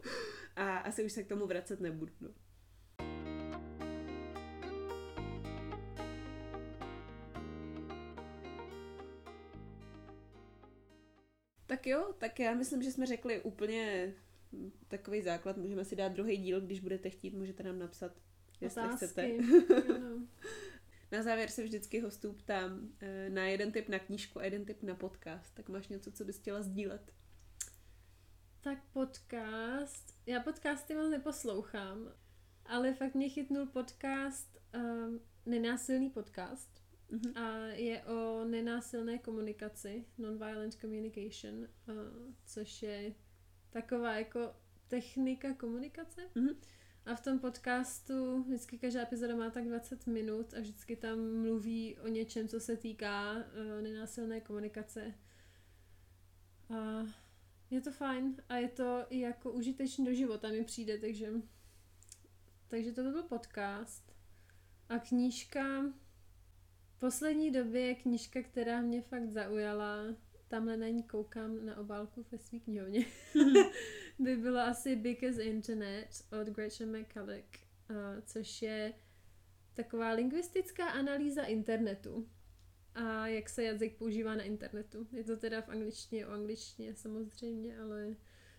a 0.57 0.77
asi 0.77 1.05
už 1.05 1.13
se 1.13 1.23
k 1.23 1.29
tomu 1.29 1.47
vracet 1.47 1.81
nebudu. 1.81 2.13
No. 2.21 2.29
Tak 11.67 11.87
jo, 11.87 12.15
tak 12.19 12.41
já 12.41 12.55
myslím, 12.55 12.83
že 12.83 12.93
jsme 12.93 13.07
řekli 13.07 13.41
úplně 13.41 14.15
takový 14.89 15.23
základ. 15.23 15.57
Můžeme 15.57 15.85
si 15.85 15.97
dát 15.97 16.13
druhý 16.13 16.37
díl, 16.37 16.61
když 16.61 16.81
budete 16.81 17.11
chtít, 17.11 17.35
můžete 17.35 17.63
nám 17.63 17.79
napsat, 17.79 18.13
jestli 18.61 18.83
Otázky. 18.83 19.07
chcete. 19.07 19.29
Na 21.11 21.23
závěr 21.23 21.51
se 21.51 21.63
vždycky 21.63 22.01
hostů 22.01 22.33
ptám 22.33 22.93
eh, 23.01 23.31
na 23.31 23.47
jeden 23.47 23.73
typ 23.73 23.89
na 23.89 23.99
knížku 23.99 24.41
a 24.41 24.45
jeden 24.45 24.65
typ 24.65 24.83
na 24.83 24.95
podcast. 24.95 25.55
Tak 25.55 25.69
máš 25.69 25.89
něco, 25.89 26.13
co 26.13 26.25
bys 26.25 26.39
chtěla 26.39 26.63
sdílet? 26.63 27.13
Tak 28.61 28.79
podcast. 28.93 30.19
Já 30.27 30.41
podcasty 30.41 30.95
moc 30.95 31.11
neposlouchám, 31.11 32.13
ale 32.67 32.95
fakt 32.95 33.15
mě 33.15 33.29
chytnul 33.29 33.67
podcast, 33.67 34.59
um, 34.75 35.21
nenásilný 35.47 36.11
podcast. 36.11 36.83
Mm-hmm. 37.11 37.43
A 37.43 37.67
je 37.67 38.05
o 38.05 38.45
nenásilné 38.45 39.19
komunikaci, 39.19 40.05
nonviolent 40.19 40.75
communication, 40.75 41.55
uh, 41.55 41.67
což 42.47 42.83
je 42.83 43.15
taková 43.71 44.17
jako 44.17 44.55
technika 44.89 45.55
komunikace. 45.55 46.21
Mm-hmm 46.37 46.57
a 47.09 47.15
v 47.15 47.21
tom 47.21 47.39
podcastu 47.39 48.43
vždycky 48.43 48.79
každá 48.79 49.03
epizoda 49.03 49.37
má 49.37 49.51
tak 49.51 49.65
20 49.65 50.07
minut 50.07 50.55
a 50.55 50.61
vždycky 50.61 50.97
tam 50.97 51.43
mluví 51.43 51.99
o 51.99 52.09
něčem, 52.09 52.49
co 52.49 52.61
se 52.61 52.77
týká 52.77 53.33
uh, 53.33 53.83
nenásilné 53.83 54.41
komunikace. 54.41 55.15
A 56.71 57.07
je 57.71 57.81
to 57.81 57.93
fajn 57.93 58.37
a 58.49 58.57
je 58.57 58.69
to 58.69 59.07
i 59.09 59.21
jako 59.21 59.53
užitečný 59.53 60.05
do 60.05 60.15
života 60.15 60.49
mi 60.49 60.65
přijde, 60.65 60.99
takže 60.99 61.33
takže 62.69 62.93
to 62.93 63.03
byl 63.03 63.23
podcast. 63.23 64.13
A 64.89 64.99
knížka 64.99 65.83
v 66.97 66.99
poslední 66.99 67.51
době 67.51 67.81
je 67.81 67.95
knížka, 67.95 68.43
která 68.43 68.81
mě 68.81 69.03
fakt 69.03 69.31
zaujala. 69.31 69.97
Tamhle 70.49 70.77
na 70.77 70.89
ní 70.89 71.03
koukám 71.03 71.67
na 71.67 71.79
obálku 71.79 72.27
ve 72.33 72.39
svý 72.39 72.61
knihovně. 72.61 73.07
by 74.19 74.37
bylo 74.37 74.59
asi 74.59 74.97
Because 74.97 75.43
Internet 75.43 76.09
od 76.41 76.47
Gretchen 76.47 77.01
McCulloch, 77.01 77.45
uh, 77.91 77.97
což 78.27 78.63
je 78.63 78.93
taková 79.75 80.13
lingvistická 80.13 80.87
analýza 80.89 81.43
internetu 81.43 82.29
a 82.95 83.27
jak 83.27 83.49
se 83.49 83.63
jazyk 83.63 83.97
používá 83.97 84.35
na 84.35 84.43
internetu. 84.43 85.07
Je 85.13 85.25
to 85.25 85.37
teda 85.37 85.63
v 85.63 85.69
angličtině, 85.69 86.27
o 86.27 86.31
angličtině 86.31 86.95
samozřejmě, 86.95 87.79
ale 87.79 88.17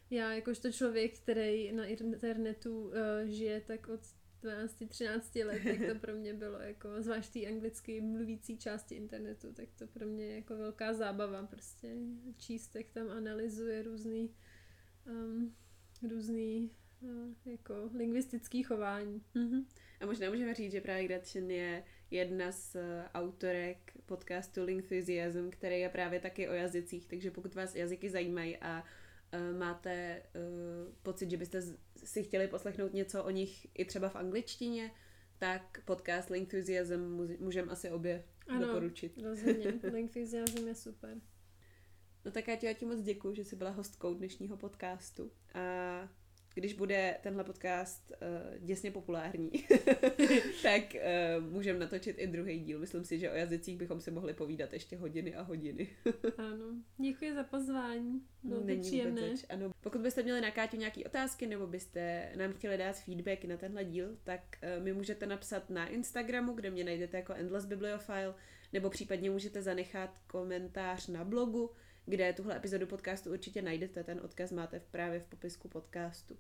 já 0.10 0.34
jakožto 0.34 0.72
člověk, 0.72 1.20
který 1.20 1.72
na 1.72 1.86
internetu 1.86 2.82
uh, 2.82 2.94
žije 3.26 3.62
tak 3.62 3.88
od 3.88 4.00
12-13 4.44 5.46
let, 5.46 5.62
tak 5.64 5.94
to 5.94 6.00
pro 6.00 6.14
mě 6.14 6.34
bylo 6.34 6.60
jako, 6.60 6.90
zvlášť 7.02 7.34
té 7.34 7.46
anglicky 7.48 8.02
mluvící 8.02 8.58
části 8.58 8.96
internetu, 8.96 9.54
tak 9.54 9.70
to 9.76 9.88
pro 9.88 10.06
mě 10.06 10.26
je 10.26 10.36
jako 10.36 10.58
velká 10.58 10.94
zábava 10.94 11.44
prostě 11.44 11.96
číst, 12.38 12.76
jak 12.76 12.90
tam 12.90 13.10
analyzuje 13.10 13.84
různý 13.84 14.36
um, 15.08 15.56
různý 16.10 16.72
uh, 17.02 17.34
jako 17.46 17.90
lingvistický 17.94 18.64
chování. 18.64 19.24
Mm-hmm. 19.36 19.66
A 20.02 20.06
možná 20.06 20.30
můžeme 20.30 20.54
říct, 20.54 20.72
že 20.72 20.82
právě 20.82 21.08
Gretchen 21.08 21.52
je 21.52 21.84
jedna 22.12 22.52
z 22.52 22.76
uh, 22.76 22.82
autorek 23.14 23.94
podcastu 24.06 24.64
Lingthusiasm, 24.64 25.50
který 25.50 25.80
je 25.80 25.90
právě 25.90 26.20
taky 26.20 26.50
o 26.50 26.54
jazycích, 26.54 27.08
takže 27.08 27.32
pokud 27.32 27.56
vás 27.56 27.76
jazyky 27.76 28.10
zajímají 28.10 28.58
a 28.58 28.84
máte 29.58 30.24
uh, 30.36 30.94
pocit, 31.04 31.32
že 31.32 31.38
byste 31.38 31.62
si 32.04 32.24
chtěli 32.24 32.48
poslechnout 32.48 32.94
něco 32.94 33.24
o 33.24 33.30
nich 33.30 33.68
i 33.74 33.86
třeba 33.86 34.10
v 34.10 34.16
angličtině, 34.16 34.92
tak 35.38 35.82
podcast 35.86 36.30
Lingthusiasm 36.30 37.02
můžeme 37.40 37.72
asi 37.72 37.92
obě 37.92 38.24
ano, 38.48 38.68
doporučit. 38.68 39.18
rozhodně. 39.24 39.74
Lingthusiasm 39.94 40.68
je 40.68 40.76
super. 40.76 41.18
No 42.26 42.32
tak 42.32 42.48
já 42.48 42.56
ti, 42.56 42.66
já 42.66 42.74
ti 42.74 42.86
moc 42.86 43.02
děkuji, 43.02 43.34
že 43.34 43.44
jsi 43.44 43.56
byla 43.56 43.70
hostkou 43.70 44.14
dnešního 44.14 44.58
podcastu. 44.58 45.32
A 45.54 46.10
když 46.54 46.74
bude 46.74 47.18
tenhle 47.24 47.44
podcast 47.44 48.12
uh, 48.12 48.66
děsně 48.66 48.92
populární, 48.92 49.52
tak 50.64 50.82
uh, 50.96 51.52
můžeme 51.52 51.80
natočit 51.80 52.16
i 52.20 52.28
druhý 52.28 52.60
díl. 52.60 52.80
Myslím 52.80 53.06
si, 53.06 53.20
že 53.20 53.32
o 53.32 53.36
jazycích 53.36 53.78
bychom 53.78 54.02
si 54.02 54.12
mohli 54.12 54.34
povídat 54.34 54.74
ještě 54.74 54.98
hodiny 54.98 55.36
a 55.36 55.42
hodiny. 55.42 55.88
ano, 56.38 56.66
děkuji 56.98 57.34
za 57.34 57.44
pozvání. 57.44 58.22
Bylo 58.44 58.64
Není 58.64 58.82
příjemné. 58.82 59.34
Ano. 59.50 59.72
Pokud 59.82 60.02
byste 60.02 60.24
měli 60.24 60.42
na 60.42 60.52
Káťu 60.52 60.78
nějaké 60.78 61.04
otázky 61.06 61.48
nebo 61.48 61.68
byste 61.68 62.32
nám 62.36 62.54
chtěli 62.54 62.78
dát 62.78 63.00
feedback 63.00 63.46
na 63.46 63.58
tenhle 63.58 63.86
díl, 63.86 64.18
tak 64.24 64.42
uh, 64.78 64.84
mi 64.84 64.94
můžete 64.94 65.26
napsat 65.26 65.70
na 65.70 65.88
Instagramu, 65.88 66.54
kde 66.54 66.72
mě 66.72 66.84
najdete 66.84 67.18
jako 67.18 67.34
Endless 67.34 67.66
Bibliophile, 67.66 68.36
nebo 68.74 68.90
případně 68.90 69.30
můžete 69.30 69.62
zanechat 69.62 70.18
komentář 70.28 71.08
na 71.08 71.24
blogu, 71.24 71.72
kde 72.10 72.34
tuhle 72.34 72.56
epizodu 72.56 72.88
podcastu 72.88 73.32
určitě 73.32 73.62
najdete. 73.62 74.04
Ten 74.04 74.22
odkaz 74.24 74.52
máte 74.52 74.80
v, 74.80 74.86
právě 74.86 75.20
v 75.20 75.24
popisku 75.24 75.68
podcastu. 75.68 76.38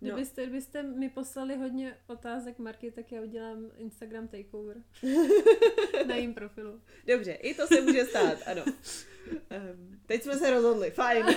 No. 0.00 0.10
Kdybyste, 0.10 0.42
kdybyste 0.42 0.82
mi 0.82 1.08
poslali 1.08 1.56
hodně 1.56 1.96
otázek 2.06 2.58
Marky, 2.58 2.90
tak 2.90 3.12
já 3.12 3.22
udělám 3.22 3.70
Instagram 3.76 4.28
takeover 4.28 4.76
na 6.06 6.14
jejím 6.14 6.34
profilu. 6.34 6.80
Dobře, 7.06 7.32
i 7.32 7.54
to 7.54 7.66
se 7.66 7.80
může 7.80 8.04
stát, 8.04 8.38
ano. 8.46 8.64
Um, 8.64 10.00
teď 10.06 10.22
jsme 10.22 10.38
se 10.38 10.50
rozhodli, 10.50 10.90
fajn. 10.90 11.26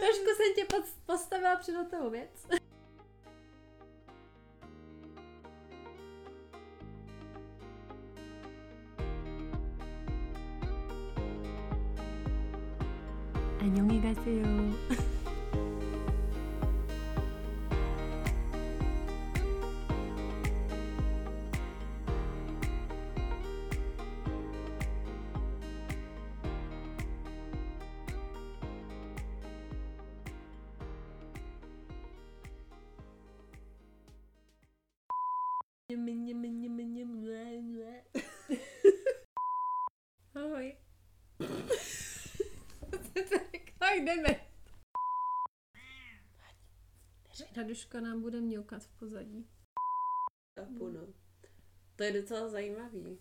Trošku 0.00 0.30
jsem 0.36 0.54
tě 0.54 0.66
postavila 1.06 1.56
před 1.56 1.74
hotovou 1.74 2.10
věc. 2.10 2.46
안녕히 13.72 14.02
가세요. 14.02 14.42
jdeme. 44.16 44.40
Raduška 47.56 48.00
nám 48.00 48.20
bude 48.22 48.40
mňoukat 48.40 48.84
v 48.84 48.98
pozadí. 48.98 49.46
Chápu, 50.60 50.88
no. 50.88 51.06
To 51.96 52.02
je 52.04 52.12
docela 52.12 52.48
zajímavý, 52.48 53.18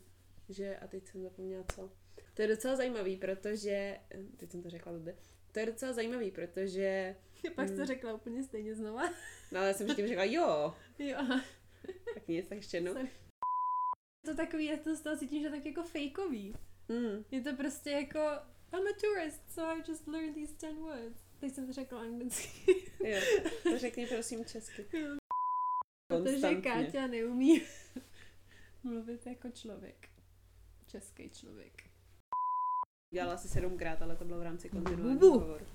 že, 0.49 0.77
a 0.77 0.87
teď 0.87 1.07
jsem 1.07 1.21
zapomněla 1.23 1.63
co. 1.75 1.91
To 2.33 2.41
je 2.41 2.47
docela 2.47 2.75
zajímavý, 2.75 3.17
protože, 3.17 3.99
teď 4.37 4.51
jsem 4.51 4.63
to 4.63 4.69
řekla 4.69 4.91
blbě, 4.91 5.17
to 5.51 5.59
je 5.59 5.65
docela 5.65 5.93
zajímavý, 5.93 6.31
protože... 6.31 7.15
Pak 7.55 7.67
jsi 7.67 7.73
to 7.73 7.77
Hmm. 7.77 7.85
řekla 7.87 8.13
úplně 8.13 8.43
stejně 8.43 8.75
znova. 8.75 9.09
No 9.51 9.59
ale 9.59 9.67
já 9.67 9.73
jsem 9.73 9.95
tím 9.95 10.07
řekla 10.07 10.23
jo, 10.23 10.75
Jo, 10.99 11.17
tak 12.13 12.27
nic, 12.27 12.47
tak 12.49 12.57
ještě 12.57 12.77
jednou. 12.77 12.93
Sorry. 12.93 13.09
To 14.25 14.35
takový, 14.35 14.65
já 14.65 14.77
to 14.77 14.95
z 14.95 15.01
toho 15.01 15.17
cítím, 15.17 15.43
že 15.43 15.49
tak 15.49 15.65
jako 15.65 15.83
fejkový. 15.83 16.53
Mm. 16.87 17.25
Je 17.31 17.41
to 17.41 17.55
prostě 17.55 17.91
jako 17.91 18.19
I'm 18.73 18.87
a 18.87 18.93
tourist, 19.01 19.41
so 19.51 19.61
I 19.63 19.81
just 19.87 20.07
learned 20.07 20.35
these 20.35 20.53
ten 20.53 20.75
words. 20.77 21.19
Teď 21.39 21.53
jsem 21.53 21.67
to 21.67 21.73
řekla 21.73 21.99
anglicky. 21.99 22.91
Jo, 23.03 23.19
to 23.63 23.77
řekni 23.77 24.05
prosím 24.07 24.45
česky. 24.45 24.85
Protože. 26.07 26.55
Káťa 26.55 27.07
neumí 27.07 27.61
mluvit 28.83 29.25
jako 29.25 29.49
člověk. 29.49 30.09
Český 30.87 31.29
člověk. 31.29 31.83
Dělala 33.13 33.33
asi 33.33 33.47
sedmkrát, 33.47 34.01
ale 34.01 34.15
to 34.15 34.25
bylo 34.25 34.39
v 34.39 34.43
rámci 34.43 34.69
kontinuálního 34.69 35.19
Bubu. 35.19 35.39
hovoru. 35.39 35.65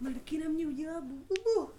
Marky 0.00 0.38
na 0.38 0.48
mě 0.48 0.66
udělá 0.66 1.00
bu, 1.00 1.16
bu, 1.16 1.34
bu. 1.44 1.70